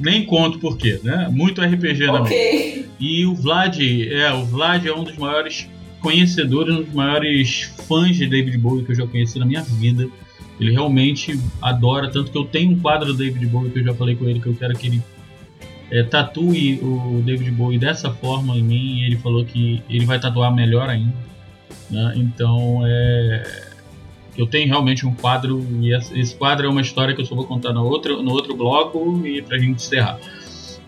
[0.00, 1.28] Nem conto por quê, né?
[1.30, 2.22] Muito RPG na.
[2.22, 2.86] Ok.
[2.98, 5.68] E o Vlad, é, o Vlad é um dos maiores
[6.00, 10.08] conhecedores, um dos maiores fãs de David Bowie que eu já conheci na minha vida.
[10.62, 13.94] Ele realmente adora, tanto que eu tenho um quadro do David Bowie que eu já
[13.94, 15.02] falei com ele que eu quero que ele
[15.90, 19.00] é, tatue o David Bowie dessa forma em mim.
[19.00, 21.14] E ele falou que ele vai tatuar melhor ainda.
[21.90, 22.14] né?
[22.16, 23.70] Então é.
[24.34, 27.44] Eu tenho realmente um quadro, e esse quadro é uma história que eu só vou
[27.44, 30.18] contar no outro, no outro bloco e pra gente encerrar.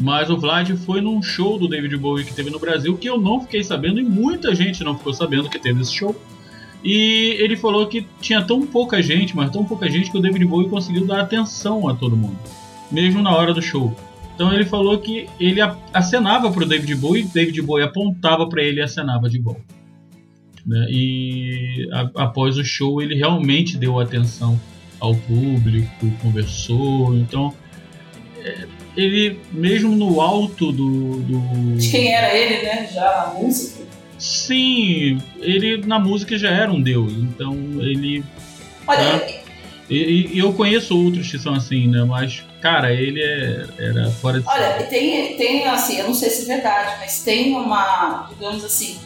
[0.00, 3.20] Mas o Vlad foi num show do David Bowie que teve no Brasil que eu
[3.20, 6.16] não fiquei sabendo e muita gente não ficou sabendo que teve esse show.
[6.84, 10.44] E ele falou que tinha tão pouca gente, mas tão pouca gente que o David
[10.44, 12.36] Bowie conseguiu dar atenção a todo mundo,
[12.92, 13.96] mesmo na hora do show.
[14.34, 18.80] Então ele falou que ele a- acenava pro David Bowie, David Bowie apontava para ele
[18.80, 19.62] e acenava de volta.
[20.66, 20.86] Né?
[20.90, 24.60] E a- após o show ele realmente deu atenção
[25.00, 27.14] ao público, conversou.
[27.16, 27.54] Então
[28.42, 28.66] é,
[28.96, 32.88] ele mesmo no alto do, do De quem era ele, né?
[32.92, 33.84] Já na música.
[34.24, 38.24] Sim, ele na música já era um deus, então ele.
[38.86, 39.40] Olha, né?
[39.90, 42.02] E, e- eu conheço outros que são assim, né?
[42.04, 46.50] Mas, cara, ele é, era fora de Olha, tem, tem assim, eu não sei se
[46.50, 48.98] é verdade, mas tem uma, digamos assim,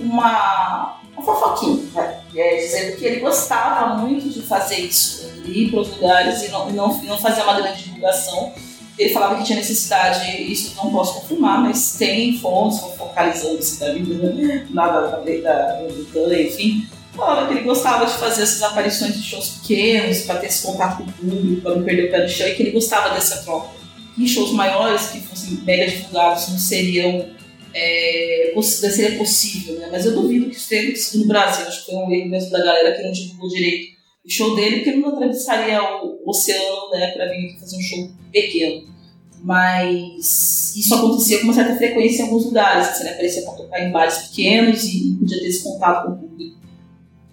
[0.00, 5.70] uma, uma fofoquinha, vai, é, dizendo que ele gostava muito de fazer isso, de ir
[5.70, 8.52] para os lugares e não, não, e não fazer uma grande divulgação.
[8.98, 14.66] Ele falava que tinha necessidade, isso não posso confirmar, mas tem fontes focalizando-se da vida,
[14.70, 16.86] nada da, Britânia, enfim.
[17.14, 20.98] Falava que ele gostava de fazer essas aparições de shows pequenos, para ter esse contato
[20.98, 23.42] com o público, para não perder o pé do chão, e que ele gostava dessa
[23.42, 23.76] troca
[24.18, 27.36] em shows maiores que fossem mega divulgados não seriam
[27.74, 29.88] é, seria possível, né?
[29.92, 31.66] Mas eu duvido que isso tenha acontecido no Brasil.
[31.66, 33.95] Acho que foi um erro mesmo da galera que não divulgou direito
[34.26, 38.10] o show dele, porque ele não atravessaria o oceano, né, para vir fazer um show
[38.32, 38.88] pequeno.
[39.42, 42.88] Mas isso acontecia com uma certa frequência em alguns lugares.
[42.88, 46.18] Assim, ele aparecia para tocar em bares pequenos e podia ter esse contato com o
[46.18, 46.55] público.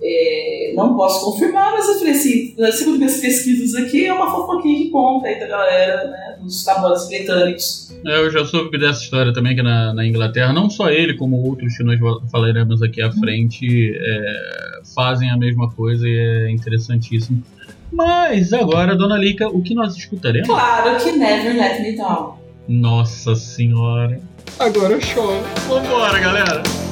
[0.06, 4.78] É, não posso confirmar, mas eu falei assim, segundo minhas pesquisas aqui, é uma fofoquinha
[4.80, 7.96] que conta aí da galera, né, dos tabloides britânicos.
[8.06, 11.42] É, Eu já soube dessa história também que na, na Inglaterra, não só ele, como
[11.48, 11.98] outros que nós
[12.30, 17.42] falaremos aqui à frente, é, fazem a mesma coisa e é interessantíssimo.
[17.90, 20.48] Mas agora, dona Lica, o que nós escutaremos?
[20.50, 22.36] Claro que Never Let Me Down.
[22.68, 24.20] Nossa senhora.
[24.60, 25.44] Agora eu choro.
[25.68, 26.83] Vambora, galera.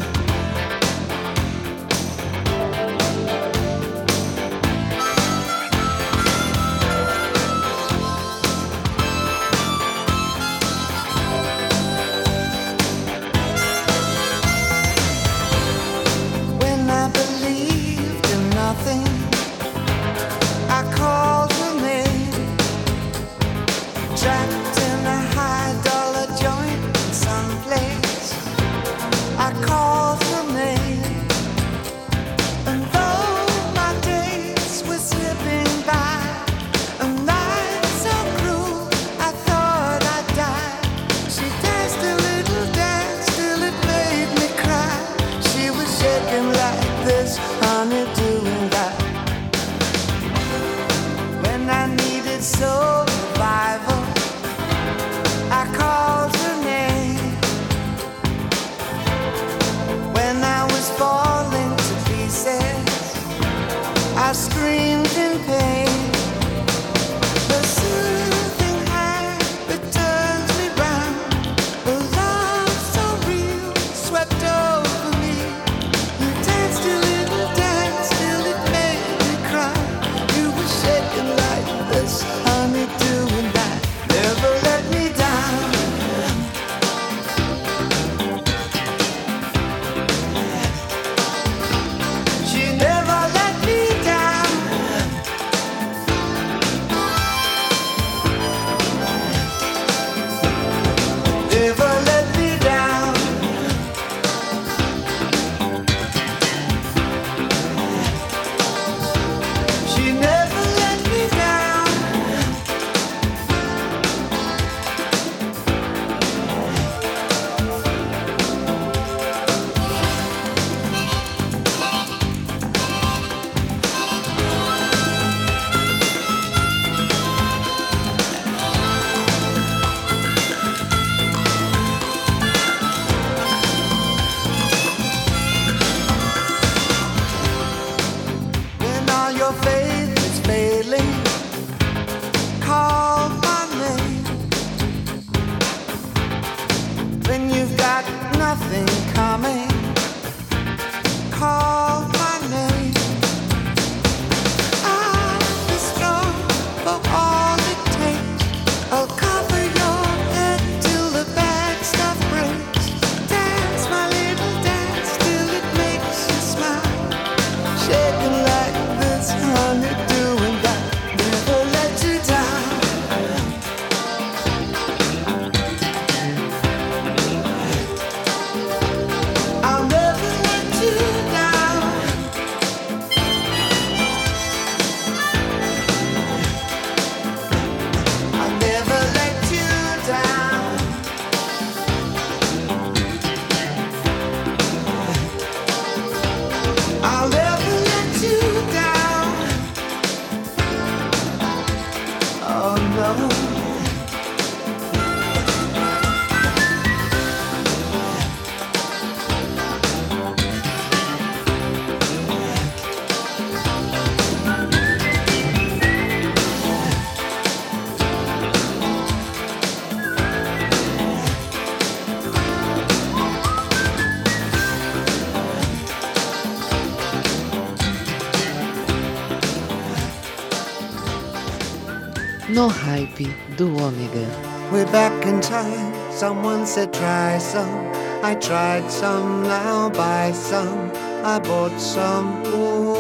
[232.53, 234.27] No hype do Ômega.
[234.71, 237.91] Way back in time, someone said try some.
[238.23, 240.91] I tried some, now buy some.
[241.23, 242.43] I bought some.
[242.45, 242.97] Oh.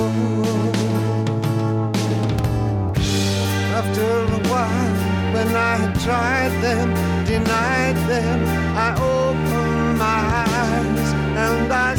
[3.79, 6.87] After a while, when I had tried them,
[7.25, 8.39] denied them,
[8.77, 11.13] I opened my eyes
[11.45, 11.95] and I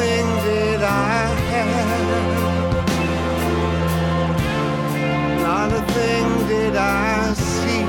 [0.00, 2.22] Not a thing did I have.
[5.42, 7.84] Not a thing did I see.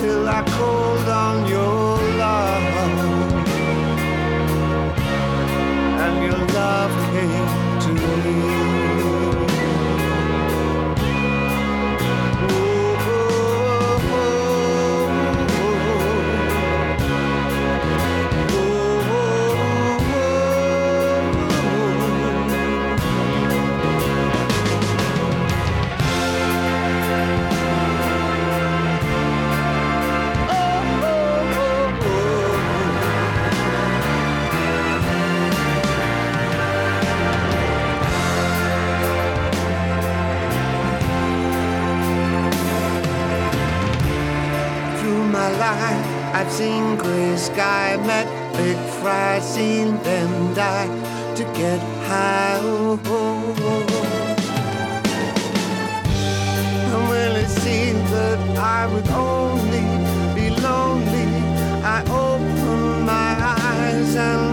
[0.00, 2.74] Till I called on your love.
[6.04, 7.48] And your love came
[7.80, 7.92] to
[8.24, 8.57] me.
[46.60, 50.88] I've gray sky, met big fry, seen them die
[51.36, 51.78] to get
[52.08, 52.58] high.
[52.60, 53.86] Oh, oh, oh.
[56.92, 59.86] And when it seemed that I would only
[60.34, 61.28] be lonely,
[61.84, 64.47] I opened my eyes and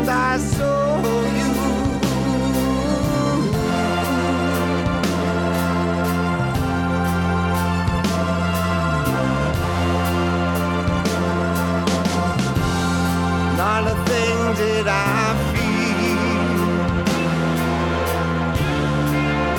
[14.56, 16.16] did I feel.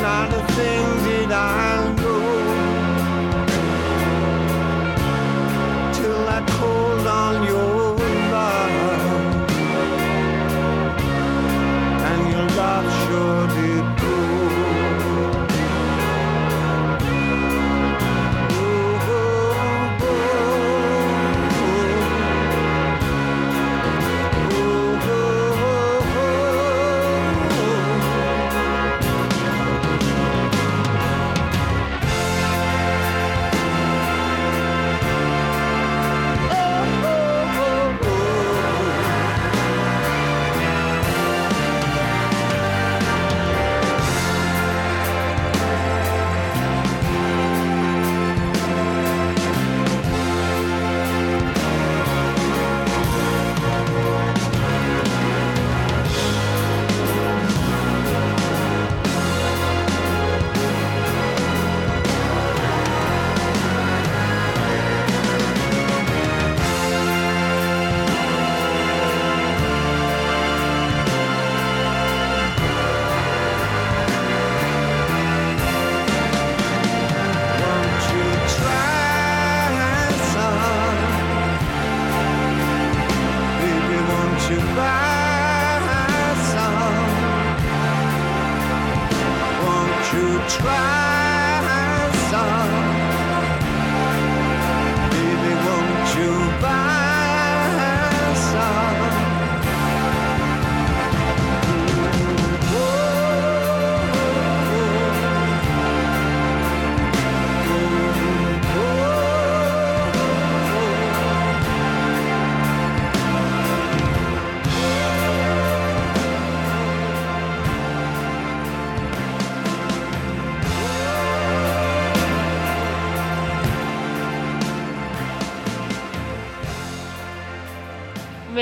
[0.02, 2.22] Not a thing did I know.
[5.92, 7.75] Till I called on your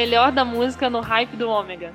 [0.04, 1.94] melhor da música no hype do Ômega.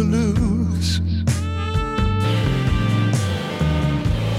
[0.00, 1.00] To lose.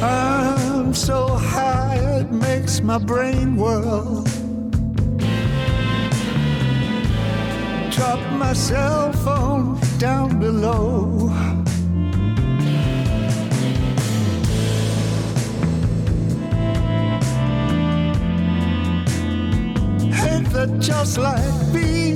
[0.02, 4.24] I'm so high it makes my brain whirl.
[7.92, 11.30] Drop my cell phone down below.
[20.24, 22.11] Ain't that just like me?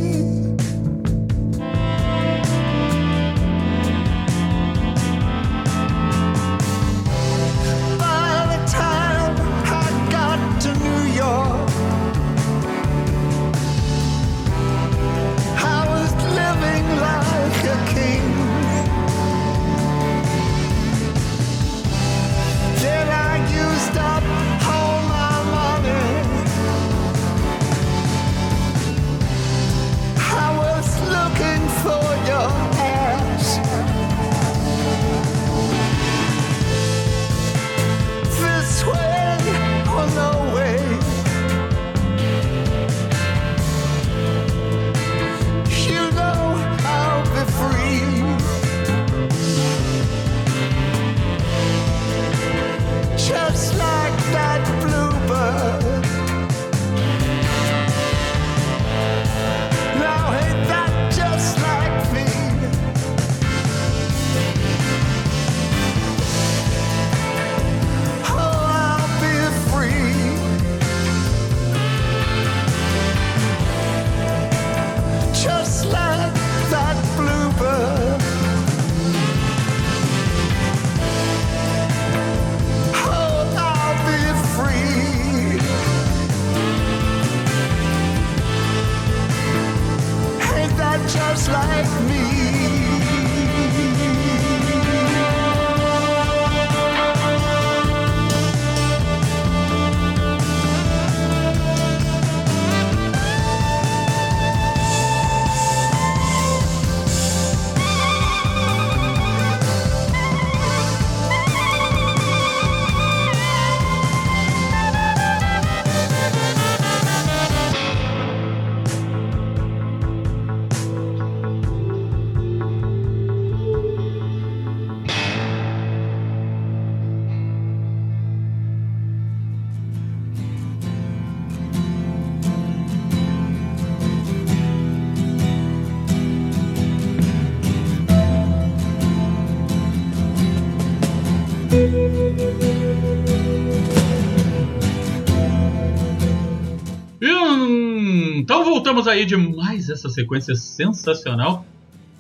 [148.86, 151.66] Voltamos aí de mais essa sequência sensacional.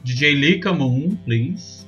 [0.03, 1.86] DJ Lika Moon, please.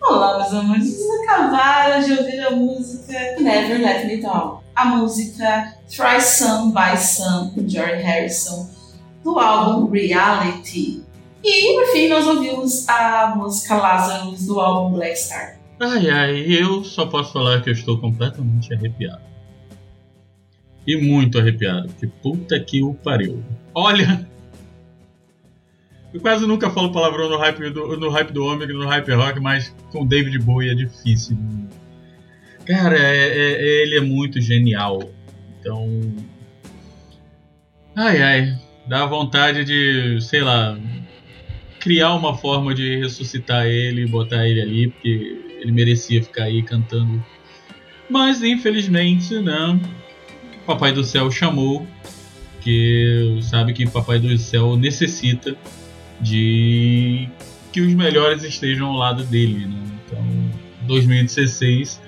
[0.00, 0.96] Olá, meus amores.
[0.96, 4.60] Vocês acabaram de ouvir a música Never Let Me Down.
[4.76, 8.70] A música Try Some by Some, com George Harrison,
[9.24, 11.02] do álbum Reality.
[11.42, 15.58] E, por fim, nós ouvimos a música Lazarus, do álbum Black Star.
[15.80, 19.33] Ai ai, eu só posso falar que eu estou completamente arrepiado.
[20.86, 23.42] E muito arrepiado, que puta que o pariu.
[23.74, 24.28] Olha!
[26.12, 29.40] Eu quase nunca falo palavrão no hype do, no hype do Ômega, no hype rock,
[29.40, 31.36] mas com David Bowie é difícil.
[32.64, 35.10] Cara, é- é- é- ele é muito genial.
[35.58, 36.14] Então.
[37.96, 40.78] Ai ai, dá vontade de, sei lá,
[41.80, 46.62] criar uma forma de ressuscitar ele e botar ele ali, porque ele merecia ficar aí
[46.62, 47.24] cantando.
[48.08, 49.80] Mas infelizmente, não.
[50.66, 51.86] Papai do Céu chamou,
[52.60, 55.56] que sabe que Papai do Céu necessita
[56.20, 57.28] de
[57.72, 59.66] que os melhores estejam ao lado dele.
[59.66, 59.82] Né?
[60.06, 60.24] Então,
[60.82, 62.00] 2016,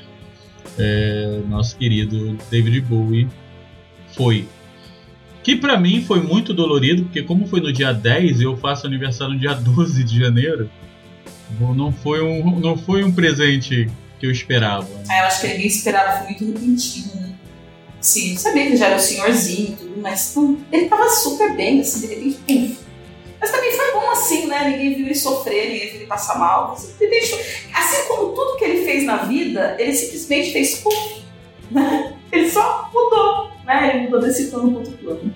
[0.78, 3.28] é, nosso querido David Bowie
[4.14, 4.48] foi.
[5.42, 8.86] Que pra mim foi muito dolorido, porque como foi no dia 10 e eu faço
[8.86, 10.68] aniversário no dia 12 de janeiro,
[11.60, 13.88] não foi um, não foi um presente
[14.18, 14.88] que eu esperava.
[15.08, 17.25] Aí eu acho que ninguém esperava, foi muito repentino, né?
[18.00, 21.56] Sim, eu sabia que já era um senhorzinho e tudo, mas não, ele tava super
[21.56, 22.86] bem, assim, de repente, puf.
[23.40, 24.70] Mas também foi bom assim, né?
[24.70, 26.72] Ninguém viu ele sofrer, ninguém viu ele passar mal.
[26.72, 27.38] Assim, ele deixou-
[27.74, 31.22] assim como tudo que ele fez na vida, ele simplesmente fez puf,
[31.70, 32.14] né?
[32.32, 33.90] Ele só mudou, né?
[33.94, 35.34] Ele mudou desse plano para outro plano.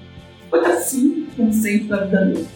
[0.49, 2.49] Foi assim, como sempre, na vida dele.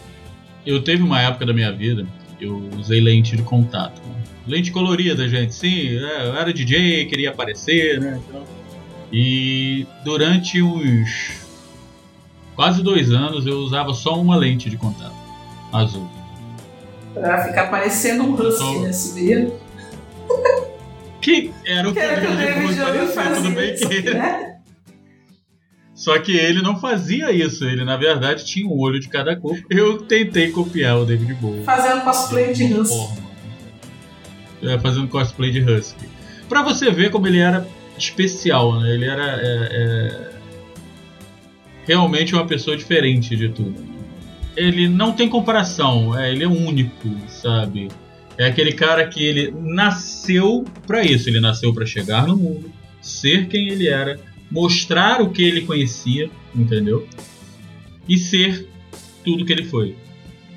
[0.65, 2.07] Eu teve uma época da minha vida,
[2.41, 4.01] eu usei lente de contato.
[4.47, 5.97] Lente colorida, gente, sim.
[5.97, 8.19] é, Eu era DJ, queria aparecer, né?
[8.29, 8.43] então.
[9.11, 11.41] E durante uns
[12.55, 15.15] quase dois anos eu usava só uma lente de contato,
[15.71, 16.09] azul.
[17.13, 19.53] Pra ficar parecendo um husky nesse vídeo.
[21.21, 24.01] Que era o Que era o que o de David Jones parecer, tudo bem fazia,
[24.01, 24.51] que né?
[25.95, 29.57] Só que ele não fazia isso, ele na verdade tinha um olho de cada cor.
[29.69, 31.63] Eu tentei copiar o David Bowie.
[31.63, 32.97] Fazendo cosplay de husky.
[32.97, 33.25] forma.
[34.61, 36.07] É, fazendo cosplay de Husky.
[36.49, 37.65] Pra você ver como ele era
[37.97, 38.93] especial, né?
[38.93, 40.31] Ele era é, é,
[41.87, 43.75] realmente uma pessoa diferente de tudo.
[44.55, 47.89] Ele não tem comparação, é, ele é único, sabe?
[48.37, 52.71] É aquele cara que ele nasceu pra isso, ele nasceu pra chegar no mundo,
[53.01, 54.19] ser quem ele era,
[54.51, 57.07] mostrar o que ele conhecia, entendeu?
[58.07, 58.67] E ser
[59.23, 59.95] tudo que ele foi.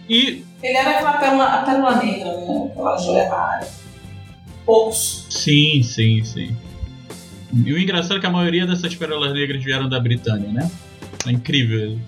[0.09, 2.68] E Ele era aquela pérola, pérola negra, né?
[2.70, 3.68] Aquela joia rara.
[4.64, 5.26] Poucos.
[5.30, 6.57] Sim, sim, sim.
[7.53, 10.70] E o engraçado é que a maioria dessas pérolas negras vieram da Britânia, né?
[11.26, 11.99] É incrível.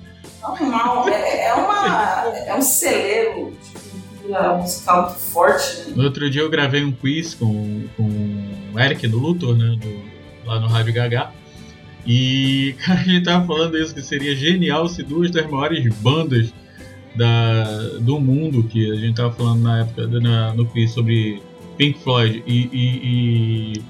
[0.43, 1.09] Normal.
[1.09, 3.53] É, é, uma, é um celeiro
[4.21, 5.93] cultura musical muito forte, né?
[5.97, 8.09] No outro dia eu gravei um quiz com, com
[8.75, 9.77] o Eric do Luthor, né?
[9.81, 11.31] do- lá no Rádio Gaga.
[12.07, 16.53] E cara, a gente tava falando isso, que seria genial se duas das maiores bandas
[17.17, 17.65] da,
[18.01, 21.43] do mundo, que a gente tava falando na época na- no quiz sobre
[21.77, 23.01] Pink Floyd e, e-
[23.75, 23.83] e-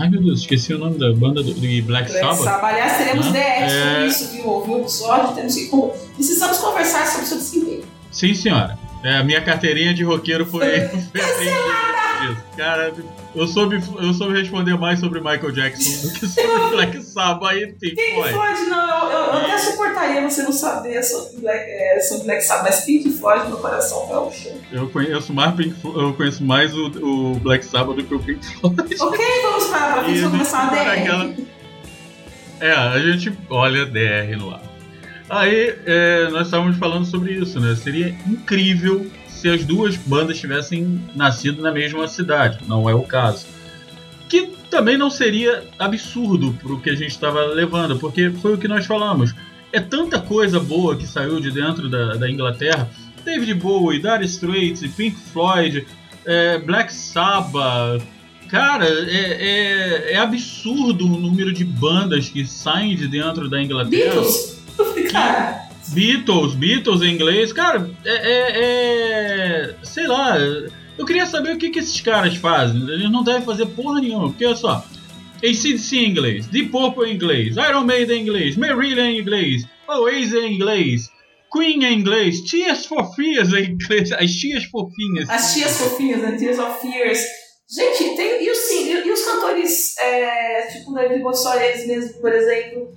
[0.00, 2.44] Ai meu Deus, esqueci o nome da banda do, de Black Black Sabbath.
[2.44, 2.64] Sabbath.
[2.64, 3.68] Aliás, teremos né?
[3.68, 4.48] Sobre É, isso, viu?
[4.48, 5.34] Ouviu o episódio?
[5.34, 5.66] Temos que.
[5.68, 7.84] con- Precisamos conversar sobre o seu desempenho.
[8.10, 8.78] Sim, senhora.
[9.04, 11.10] É, a minha carteirinha de roqueiro foi, apreendida
[12.28, 12.42] disso.
[12.56, 12.92] Cara,
[13.34, 17.66] eu soube, eu soube responder mais sobre Michael Jackson do que sobre Black Sabbath e
[17.68, 18.60] Pink Pink Floyd.
[18.68, 22.80] Não, eu, eu, até suportaria você não saber sobre Black, é, sobre Black Sabbath, mas
[22.84, 24.52] Pink Floyd, meu coração vai ao chão.
[24.70, 28.44] Eu conheço mais, Pink, eu conheço mais o, o Black Sabbath do que o Pink
[28.56, 28.94] Floyd.
[29.00, 30.88] Ok, vamos para E gente começar a DR.
[31.00, 31.34] aquela-
[32.60, 34.62] É, a gente olha DR no ar.
[35.28, 37.74] Aí é, nós estávamos falando sobre isso, né?
[37.74, 39.06] Seria incrível
[39.42, 42.58] se as duas bandas tivessem nascido na mesma cidade.
[42.68, 43.44] Não é o caso.
[44.28, 48.68] Que também não seria absurdo pro que a gente estava levando, porque foi o que
[48.68, 49.34] nós falamos.
[49.72, 52.88] É tanta coisa boa que saiu de dentro da, da Inglaterra.
[53.24, 55.88] David Bowie, Dire Straits, Pink Floyd,
[56.24, 58.00] é, Black Sabbath.
[58.48, 64.14] Cara, é, é, é absurdo o número de bandas que saem de dentro da Inglaterra.
[64.14, 64.62] Beatles?
[65.10, 68.52] Cara, Beatles, Beatles em inglês, cara, é, é-
[69.70, 70.36] é- sei lá,
[70.98, 72.80] eu queria saber o que, que esses caras fazem.
[72.82, 74.84] Eles não devem fazer porra nenhuma, porque olha só,
[75.42, 80.32] ACDC em inglês, Deep Purple em inglês, Iron Maiden em inglês, Marillion em inglês, Oasis
[80.34, 81.10] em inglês,
[81.52, 85.28] Queen em inglês, Tears for Fears em inglês, as tias fofinhas.
[85.28, 86.32] as tias fofinhas, né?
[86.32, 87.20] Tears of Fears.
[87.74, 88.44] Gente, tem.
[88.44, 92.92] E os, e, e os cantores, é, tipo David Bowie, só eles mesmo, por exemplo,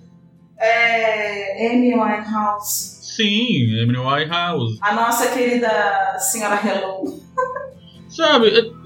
[0.57, 4.77] é, Amy Winehouse, Sim, Emily Winehouse.
[4.81, 7.21] a nossa querida senhora Hello.
[8.09, 8.85] Sabe, é-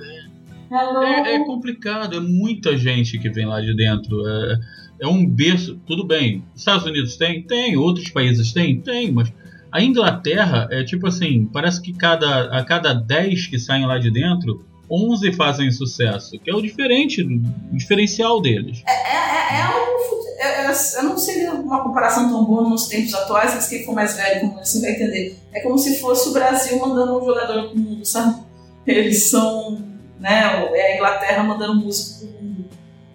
[0.72, 1.04] Hello.
[1.04, 4.16] É, é complicado, é muita gente que vem lá de dentro.
[4.28, 4.60] É,
[5.02, 5.80] é um berço.
[5.88, 6.44] Tudo bem.
[6.56, 7.42] Estados Unidos tem?
[7.42, 7.76] Tem.
[7.76, 8.80] Outros países tem?
[8.80, 9.12] Tem.
[9.12, 9.34] Mas
[9.72, 14.12] a Inglaterra é tipo assim: parece que cada, a cada 10 que saem lá de
[14.12, 16.38] dentro, 11 fazem sucesso.
[16.40, 18.84] Que é o diferente, o diferencial deles.
[18.88, 20.19] É, é, é algo.
[20.40, 23.94] É- é- Eu não seria uma comparação tão boa nos tempos atuais, mas quem for
[23.94, 25.38] mais velho como assim vai entender.
[25.54, 28.42] É como se fosse o Brasil mandando um jogador pro mundo, sabe?
[28.88, 29.88] Eles são.
[30.20, 32.66] Né, é a Inglaterra mandando músico pro mundo.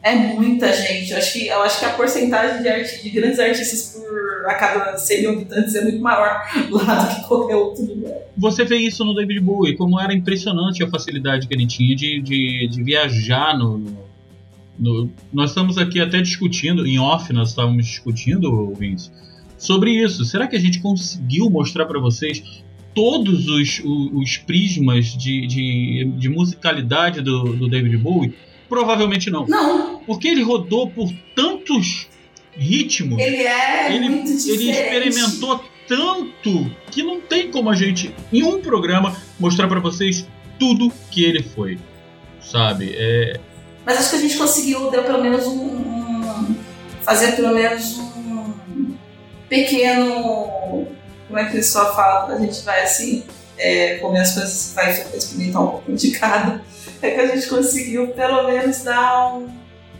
[0.03, 1.12] É muita gente.
[1.12, 4.05] Eu acho que, eu acho que a porcentagem de, arti- de grandes artistas por
[4.47, 8.12] a cada 100 mil habitantes é muito maior lá do que qualquer outro lugar.
[8.37, 12.20] Você vê isso no David Bowie, como era impressionante a facilidade que ele tinha de,
[12.20, 13.79] de, de viajar no,
[14.79, 19.11] no- Nós estamos aqui até discutindo, em off nós estávamos discutindo, Vince,
[19.59, 20.25] sobre isso.
[20.25, 22.43] Será que a gente conseguiu mostrar para vocês
[22.95, 28.35] todos os, o- os, prismas de, de, de musicalidade do, do David Bowie?
[28.68, 29.47] Provavelmente não.
[29.47, 29.99] Não.
[30.01, 32.09] Porque ele rodou por tantos
[32.57, 33.18] ritmo.
[33.20, 34.70] Ele é ele, muito ele diferente.
[35.11, 40.27] experimentou tanto que não tem como a gente, em um programa, mostrar pra vocês
[40.59, 41.79] tudo que ele foi.
[42.41, 42.93] Sabe?
[42.95, 43.39] É,
[43.85, 45.61] Mas acho que a gente conseguiu, deu pelo menos um.
[45.64, 46.57] um-
[47.03, 48.95] fazer pelo menos um
[49.49, 50.87] pequeno.
[51.26, 53.24] Como é que o pessoal fala a gente vai assim,
[53.59, 56.62] é, comer as coisas, vai experimentar um pouquinho de cada.
[57.03, 59.49] É que a gente conseguiu pelo menos dar um,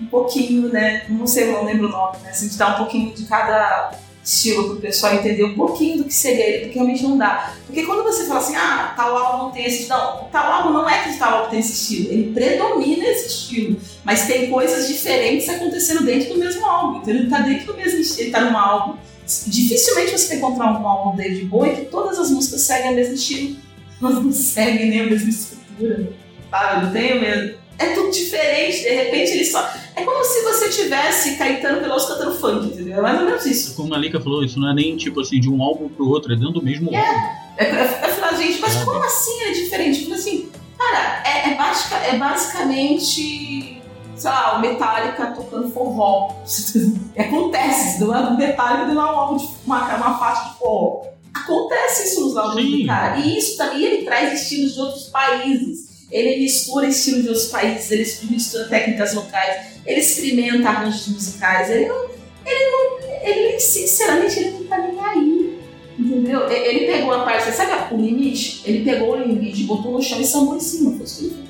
[0.01, 1.05] um pouquinho, né?
[1.09, 2.31] Não sei, não lembro o nome, né?
[2.31, 3.91] Assim, de dar um pouquinho de cada
[4.25, 7.55] estilo pro pessoal entender um pouquinho do que seria ele, porque realmente não dá.
[7.67, 11.03] Porque quando você fala assim, ah, tal álbum tem esse não, tal álbum não é
[11.03, 16.05] que tal álbum tem esse estilo, ele predomina esse estilo, mas tem coisas diferentes acontecendo
[16.05, 18.99] dentro do mesmo álbum, então ele tá dentro do mesmo estilo, ele tá num álbum.
[19.47, 23.15] Dificilmente você vai encontrar um álbum David Bowie que todas as músicas seguem o mesmo
[23.15, 23.57] estilo,
[24.03, 26.13] elas não seguem nem a mesma estrutura,
[26.51, 26.87] sabe?
[26.87, 27.65] Não tem o mesmo.
[27.79, 29.69] É tudo diferente, de repente ele só.
[29.97, 32.99] É como se você tivesse Caetano Veloso cantando funk, entendeu?
[32.99, 33.75] É mais ou menos isso.
[33.75, 36.33] como a Lika falou, isso não é nem tipo assim, de um álbum pro outro,
[36.33, 36.99] é dentro do mesmo álbum.
[36.99, 40.01] É, é, é falar, gente, mas como assim é diferente?
[40.01, 43.81] Tipo assim, cara, é, é, é basicamente,
[44.17, 46.31] sei lá, o Metallica tocando forró.
[47.17, 50.59] Acontece, isso não é um Metallica não é um álbum de uma, uma faixa de
[50.59, 51.05] forró.
[51.33, 53.19] Acontece isso nos álbuns do cara.
[53.19, 55.94] E isso também ele traz estilos de outros países.
[56.11, 61.87] Ele mistura estilos de outros países, ele mistura técnicas locais, ele experimenta arranjos musicais, ele
[61.87, 62.05] não.
[62.47, 63.05] Ele não.
[63.27, 65.59] Ele, sinceramente, ele não tá nem aí.
[65.99, 66.51] Entendeu?
[66.51, 68.61] Ele pegou a parte, sabe o limite?
[68.67, 70.95] Ele pegou o limite, botou no chão e sambou em cima.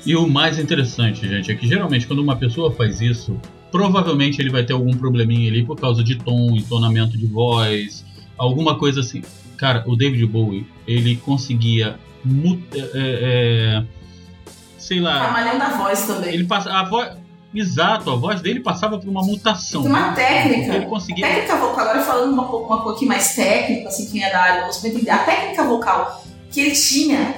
[0.05, 3.35] E o mais interessante, gente, é que geralmente quando uma pessoa faz isso,
[3.71, 8.05] provavelmente ele vai ter algum probleminha ali por causa de tom, entonamento de voz,
[8.37, 9.21] alguma coisa assim.
[9.57, 11.97] Cara, o David Bowie, ele conseguia.
[12.23, 13.83] mu- é, é,
[14.85, 15.19] sei lá.
[15.23, 16.33] Trabalhando a voz também.
[16.33, 17.11] Ele passa, a voz,
[17.53, 19.81] exato, a voz dele passava por uma mutação.
[19.81, 20.75] Tem uma técnica.
[20.75, 21.25] Ele conseguia.
[21.27, 24.65] Técnica vocal, agora falando uma, co- uma pouquinho mais técnica, assim, quem é da área,
[24.67, 25.11] você vai entender.
[25.11, 27.35] A técnica vocal que ele tinha,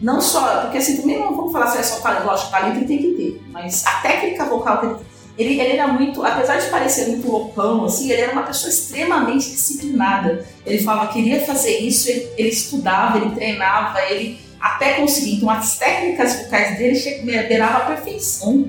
[0.00, 2.86] não só, porque assim, também não vamos falar se é só talento, lógico, talento ele
[2.86, 4.96] tem que ter, mas a técnica vocal que ele
[5.36, 9.50] ele, ele era muito, apesar de parecer muito loucão, assim, ele era uma pessoa extremamente
[9.50, 10.46] disciplinada.
[10.64, 15.36] Ele falava que queria fazer isso, ele, ele estudava, ele treinava, ele até conseguia.
[15.36, 18.68] Então as técnicas vocais dele che- beirava a perfeição.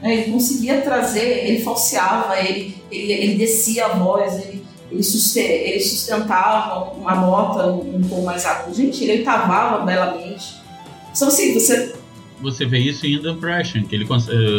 [0.00, 0.14] né?
[0.14, 5.80] Ele conseguia trazer, ele falseava, ele, ele, ele descia a voz, ele, ele, suste- ele
[5.80, 8.74] sustentava uma nota um, tom mais agudo.
[8.76, 10.56] Gente, ele oitavava belamente.
[11.14, 11.94] Então assim, você
[12.42, 14.06] Você vê isso em The Impression, que ele eh,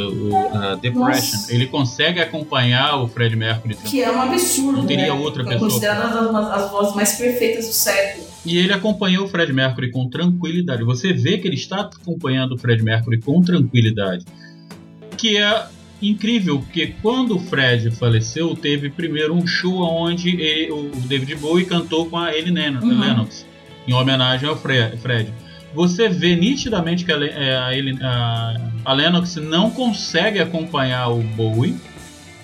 [0.07, 1.53] o, a Depression, Nossa.
[1.53, 3.75] ele consegue acompanhar o Fred Mercury.
[3.75, 4.79] que é um absurdo.
[4.79, 5.11] Não teria né?
[5.11, 5.69] outra É pessoa.
[5.69, 8.25] considerada as, as vozes mais perfeitas do século.
[8.45, 10.83] E ele acompanhou o Fred Mercury com tranquilidade.
[10.83, 14.23] Você vê que ele está acompanhando o Fred Mercury com tranquilidade.
[15.17, 15.65] Que é
[16.01, 21.65] incrível, porque quando o Fred faleceu, teve primeiro um show onde ele- o David Bowie
[21.65, 22.99] cantou com a Ellie Len- Uhum.
[22.99, 23.45] Lennox,
[23.87, 25.33] em homenagem ao Fre- Fred.
[25.75, 27.55] Você vê nitidamente que a, é,
[28.01, 28.55] a,
[28.85, 31.75] a- Lennox não consegue acompanhar o Bowie,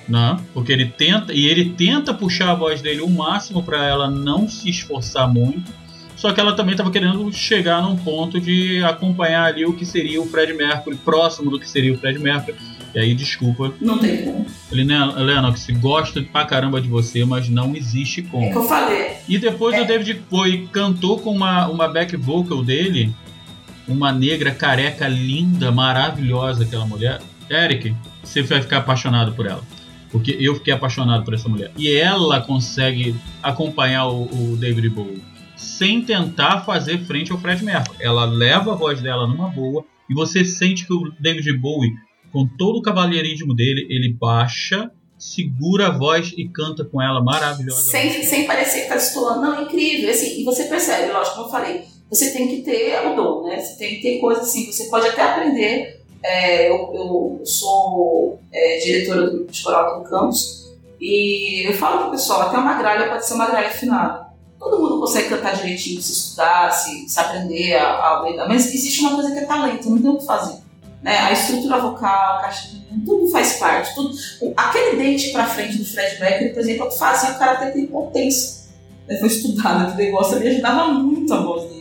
[0.08, 0.38] né?
[0.54, 4.48] Porque ele tenta e ele tenta puxar a voz dele o máximo para ela não
[4.50, 5.72] se esforçar muito.
[6.16, 10.22] Só que ela também estava querendo chegar num ponto de acompanhar ali o que seria
[10.22, 12.56] o Fred Mercury, próximo do que seria o Fred Mercury.
[12.94, 13.74] E aí, desculpa.
[13.82, 14.46] Não tem como.
[14.72, 18.44] Ele, né, Lennox, gosta pra caramba de você, mas não existe como.
[18.46, 19.14] É que eu falei.
[19.28, 23.12] E depois o David Bowie cantou com uma, uma back vocal dele,
[23.88, 27.22] uma negra careca linda, maravilhosa, aquela mulher.
[27.50, 29.64] Eric, você vai ficar apaixonado por ela.
[30.12, 31.72] Porque eu fiquei apaixonado por essa mulher.
[31.78, 35.32] E ela consegue acompanhar o, o David Bowie
[35.62, 37.98] sem tentar fazer frente ao Fred Mercury.
[38.02, 41.94] Ela leva a voz dela numa boa e você sente que o David Bowie,
[42.32, 47.84] com todo o cavalheirismo dele, ele baixa, segura a voz e canta com ela maravilhosa.
[47.84, 49.42] Sem, sem parecer que tá destoando.
[49.42, 50.10] Não, incrível.
[50.10, 53.60] Assim, e você percebe, lógico, como eu falei, você tem que ter o dom, né?
[53.62, 56.02] Você tem que ter coisas assim, você pode até aprender.
[56.24, 60.62] É, eu, eu sou é, diretora do grupo de coral aqui no campus
[61.00, 64.28] e eu falo pro pessoal, até uma gralha pode ser uma gralha afinada.
[64.60, 69.16] Todo mundo consegue cantar direitinho, se estudar, se, se aprender a, a, Mas existe uma
[69.16, 70.60] coisa que é talento, não tem o que fazer.
[71.02, 71.18] Né?
[71.18, 73.96] A estrutura vocal, a caixa de tudo faz parte.
[73.96, 74.16] Tudo,
[74.56, 78.70] aquele dente pra frente do Fred Mercury, por exemplo, fazia o cara ter ter potência.
[79.08, 79.18] Né?
[79.18, 81.81] Foi estudado, aquele negócio ali ajudava muito a voz dele,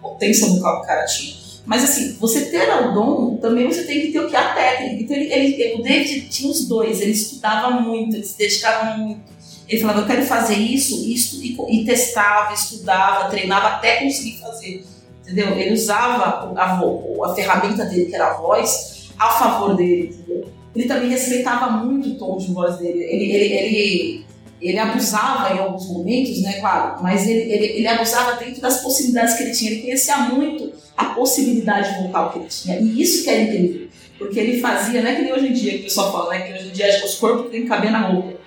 [0.00, 1.40] Potência vocal que o cara tinha.
[1.66, 4.34] Mas assim, você ter o dom, também você tem que ter o que?
[4.34, 5.02] A técnica.
[5.02, 9.20] Então ele, ele- o David tinha os dois, ele estudava muito, ele se dedicava muito.
[9.68, 14.84] Ele falava, eu quero fazer isso, isso, e, e testava, estudava, treinava até conseguir fazer.
[15.22, 15.56] Entendeu?
[15.56, 20.48] Ele usava a, vo- a ferramenta dele, que era a voz, a favor dele, entendeu?
[20.74, 22.98] ele também respeitava muito o tom de voz dele.
[23.04, 24.24] Ele, ele, ele,
[24.60, 29.34] ele abusava em alguns momentos, né, claro, mas ele, ele, ele abusava dentro das possibilidades
[29.34, 29.70] que ele tinha.
[29.70, 32.78] Ele conhecia muito a possibilidade vocal que ele tinha.
[32.78, 33.88] E isso que era incrível.
[34.18, 36.40] Porque ele fazia, não é que nem hoje em dia que o pessoal fala, né?
[36.40, 38.38] Que hoje em dia acho que os corpos têm que caber na roupa.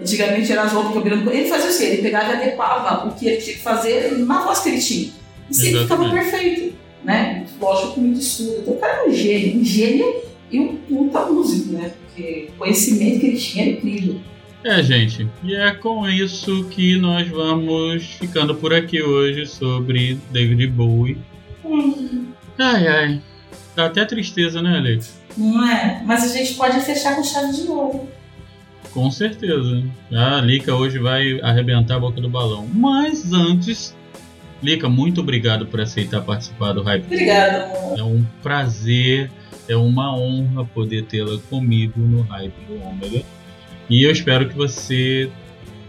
[0.00, 1.36] Antigamente eram as roupas cabendo corpo.
[1.36, 1.84] Ele fazia o quê?
[1.84, 5.12] Ele pegava e adequava o que ele tinha que fazer na voz que ele tinha.
[5.50, 6.74] E sempre ficava perfeito.
[7.04, 7.44] Né?
[7.60, 8.60] Lógico, com muito estudo.
[8.62, 9.60] Então o cara é um gênio.
[9.60, 11.92] Um gênio e um puta músico, né?
[12.06, 14.20] Porque o conhecimento que ele tinha era incrível.
[14.62, 20.66] É, gente, e é com isso que nós vamos ficando por aqui hoje sobre David
[20.66, 21.16] Bowie.
[22.58, 23.22] Ai, ai.
[23.74, 25.18] Dá até tristeza, né, Alex?
[25.36, 26.02] Não é?
[26.04, 28.06] Mas a gente pode fechar com chave de ouro.
[28.92, 29.82] Com certeza.
[30.12, 32.68] A Lica hoje vai arrebentar a boca do balão.
[32.74, 33.96] Mas antes,
[34.62, 37.04] Lica, muito obrigado por aceitar participar do Hype.
[37.04, 37.72] Obrigada.
[37.96, 39.30] É um prazer,
[39.66, 43.24] é uma honra poder tê-la comigo no Hype do Ômega.
[43.90, 45.30] E eu espero que você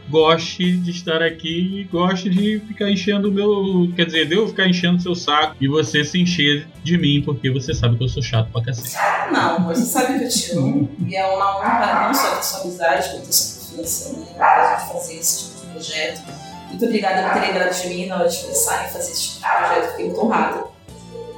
[0.10, 3.94] goste de estar aqui e goste de ficar enchendo o meu.
[3.96, 7.22] Quer dizer, de eu ficar enchendo o seu saco e você se encher de mim,
[7.24, 8.98] porque você sabe que eu sou chato pra cacete.
[9.32, 10.90] Não, você sabe que eu te amo.
[11.08, 14.26] E é uma honra não só ter sua amizade, quanto ter sua confiança, né?
[14.36, 16.22] Pra gente fazer esse tipo de projeto.
[16.70, 19.36] Muito obrigada por ter lembrado de mim na hora de pensar em fazer esse tipo
[19.36, 19.92] de projeto.
[19.92, 20.64] Fiquei muito honrada.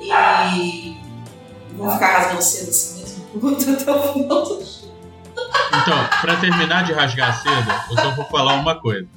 [0.01, 0.95] E
[1.75, 3.73] vou ficar rasgando cedo assim mesmo.
[3.73, 4.82] Até o final do.
[5.81, 9.07] Então, pra terminar de rasgar cedo, eu só vou falar uma coisa.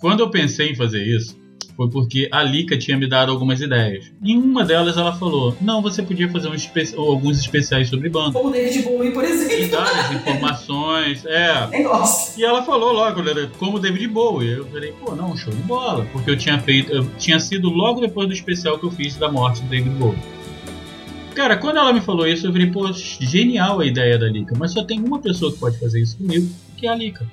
[0.00, 1.36] Quando eu pensei em fazer isso,
[1.76, 4.10] foi porque a Lika tinha me dado algumas ideias.
[4.22, 8.08] Em uma delas ela falou: Não, você podia fazer um espe- ou alguns especiais sobre
[8.08, 8.32] banda.
[8.32, 9.68] Como o David Bowie, por E exemplo.
[9.76, 11.24] dar as informações.
[11.26, 11.66] É.
[11.68, 12.38] Nem gosto.
[12.40, 14.52] E ela falou logo, né, como David Bowie.
[14.52, 16.06] Eu falei, pô, não, show de bola.
[16.12, 16.90] Porque eu tinha feito.
[16.92, 20.18] Eu tinha sido logo depois do especial que eu fiz da morte do David Bowie.
[21.36, 22.90] Cara, quando ela me falou isso, eu falei, pô,
[23.20, 24.54] genial a ideia da Lika.
[24.58, 26.48] Mas só tem uma pessoa que pode fazer isso comigo,
[26.78, 27.26] que é a Lika.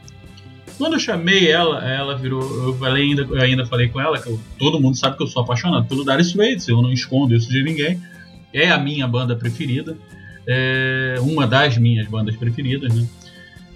[0.78, 2.42] Quando eu chamei ela, ela virou.
[2.68, 5.28] Eu, falei ainda, eu ainda falei com ela que eu- todo mundo sabe que eu
[5.28, 7.98] sou apaixonado pelo Dire Straits, eu não escondo isso de ninguém.
[8.52, 9.96] É a minha banda preferida.
[10.46, 13.08] É uma das minhas bandas preferidas, né?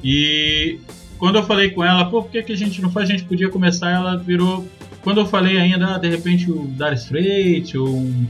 [0.03, 0.77] E
[1.17, 3.09] quando eu falei com ela, pô, por que, que a gente não faz?
[3.09, 4.67] A gente podia começar, ela virou.
[5.03, 8.27] Quando eu falei ainda, ah, de repente o Dire Straits ou um,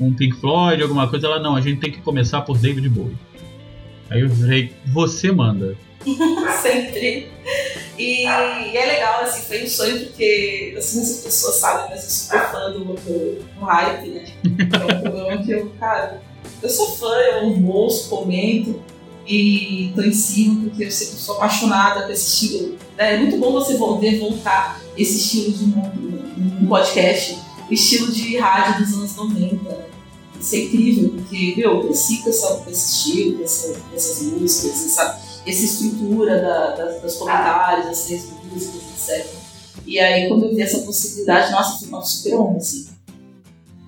[0.00, 3.16] um Pink Floyd, alguma coisa, ela, não, a gente tem que começar por David Bowie.
[4.10, 5.76] Aí eu falei, você manda.
[6.62, 7.28] Sempre.
[7.98, 12.10] E, e é legal, assim, foi um sonho porque, assim, as pessoas sabem, mas eu
[12.10, 14.24] sou super fã do, do, do hype, né?
[14.44, 16.22] É um programa que eu, cara,
[16.62, 18.82] eu sou fã, eu ouço, comento
[19.26, 22.76] e tô em cima porque eu sempre sou apaixonada com esse estilo.
[22.96, 27.38] É muito bom você voltar, voltar esse estilo de um, um podcast,
[27.70, 29.85] estilo de rádio dos anos 90.
[30.46, 33.96] Isso é incrível, porque, meu, eu cresci com, essa, com esse estilo, com, essa, com
[33.96, 39.26] essas músicas, essa, essa estrutura da, das, dos comentários, das três músicas, etc.
[39.84, 42.86] E aí, quando eu vi essa possibilidade, nossa, foi uma super honra, assim.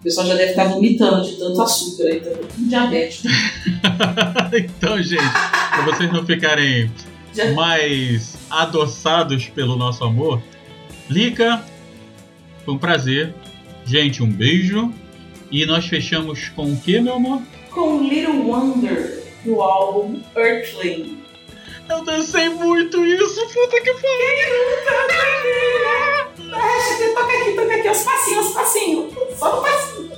[0.00, 3.22] O pessoal já deve estar vomitando de tanto açúcar aí, tá com diabetes.
[4.52, 6.90] então, gente, pra vocês não ficarem
[7.32, 10.42] Já- mais adoçados pelo nosso amor,
[11.08, 11.62] Lica,
[12.64, 13.32] foi um prazer.
[13.84, 14.92] Gente, um beijo.
[15.50, 17.42] E nós fechamos com o que, meu amor?
[17.70, 21.22] Com Little Wonder, do álbum Earthling.
[21.88, 24.78] Eu dancei muito isso, puta que pariu!
[27.14, 29.14] Toca aqui, toca aqui, os passinhos, os passinhos.
[29.38, 30.12] Só no passinho.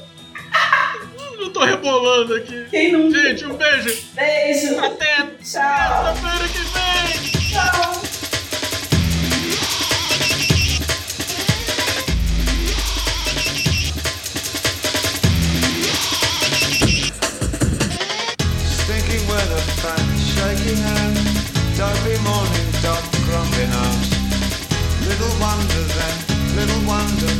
[1.38, 2.66] Eu tô rebolando aqui.
[2.70, 3.10] Quem não?
[3.10, 3.96] Gente, um beijo.
[4.14, 4.78] Beijo.
[4.78, 6.14] Até Tchau.
[6.52, 7.50] que vem.
[7.50, 8.09] Tchau.
[19.30, 21.14] Stinking weather, fat, shaky hand.
[21.78, 24.10] Dopey morning, dog grumbling arms.
[25.06, 26.16] Little wonder then,
[26.58, 27.30] little wonder.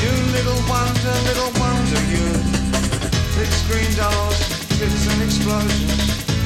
[0.00, 2.28] You little wonder, little wonder you.
[3.36, 4.38] Big screen doors,
[4.76, 5.96] tits and explosions.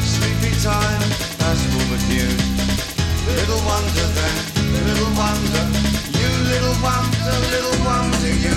[0.06, 1.02] Sleepy time,
[1.42, 2.42] that's for the news.
[3.26, 4.36] Little wonder then,
[4.86, 5.64] little wonder.
[6.14, 8.56] You little wonder, little wonder you.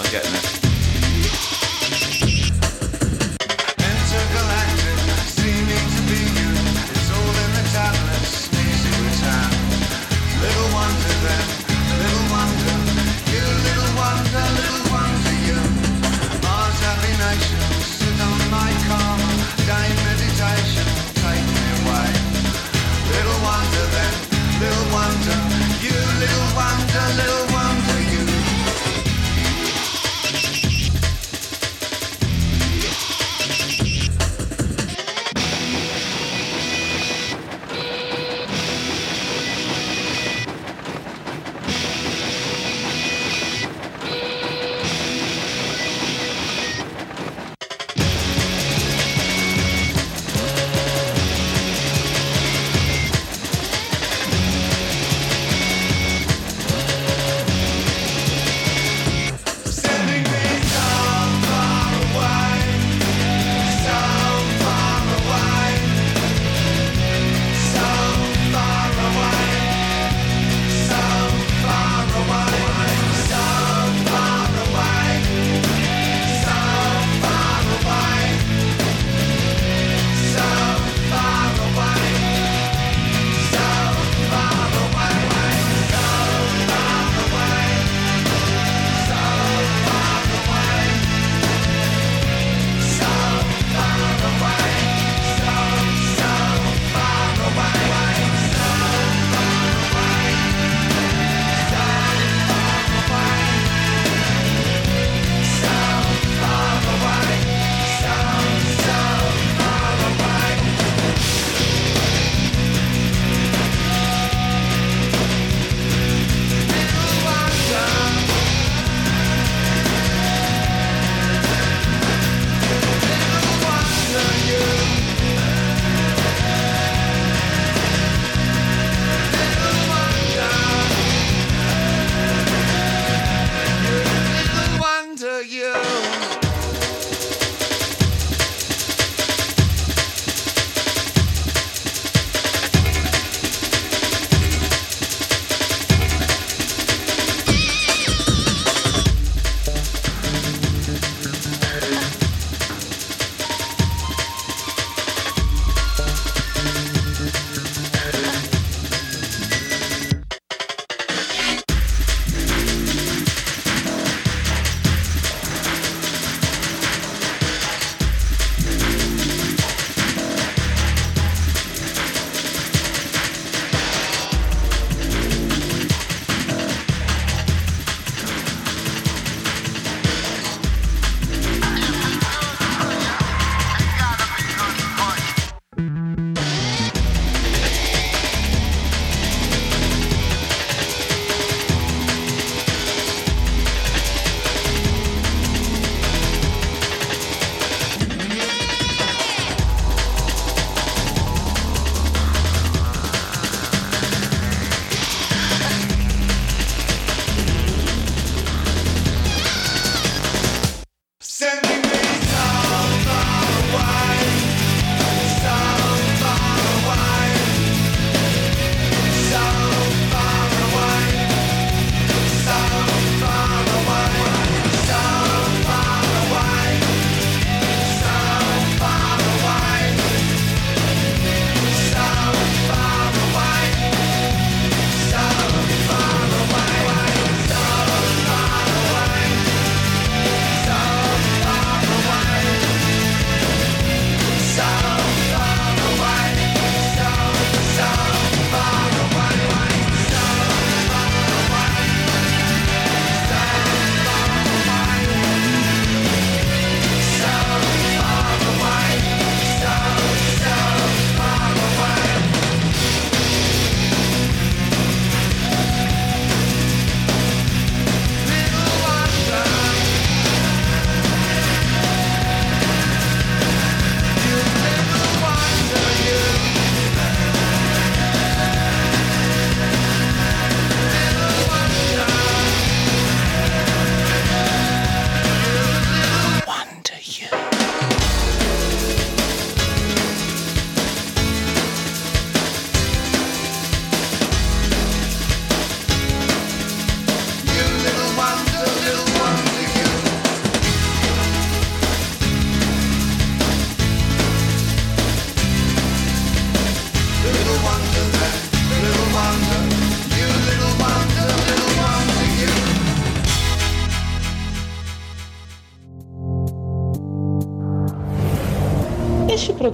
[0.00, 0.61] I'm getting it.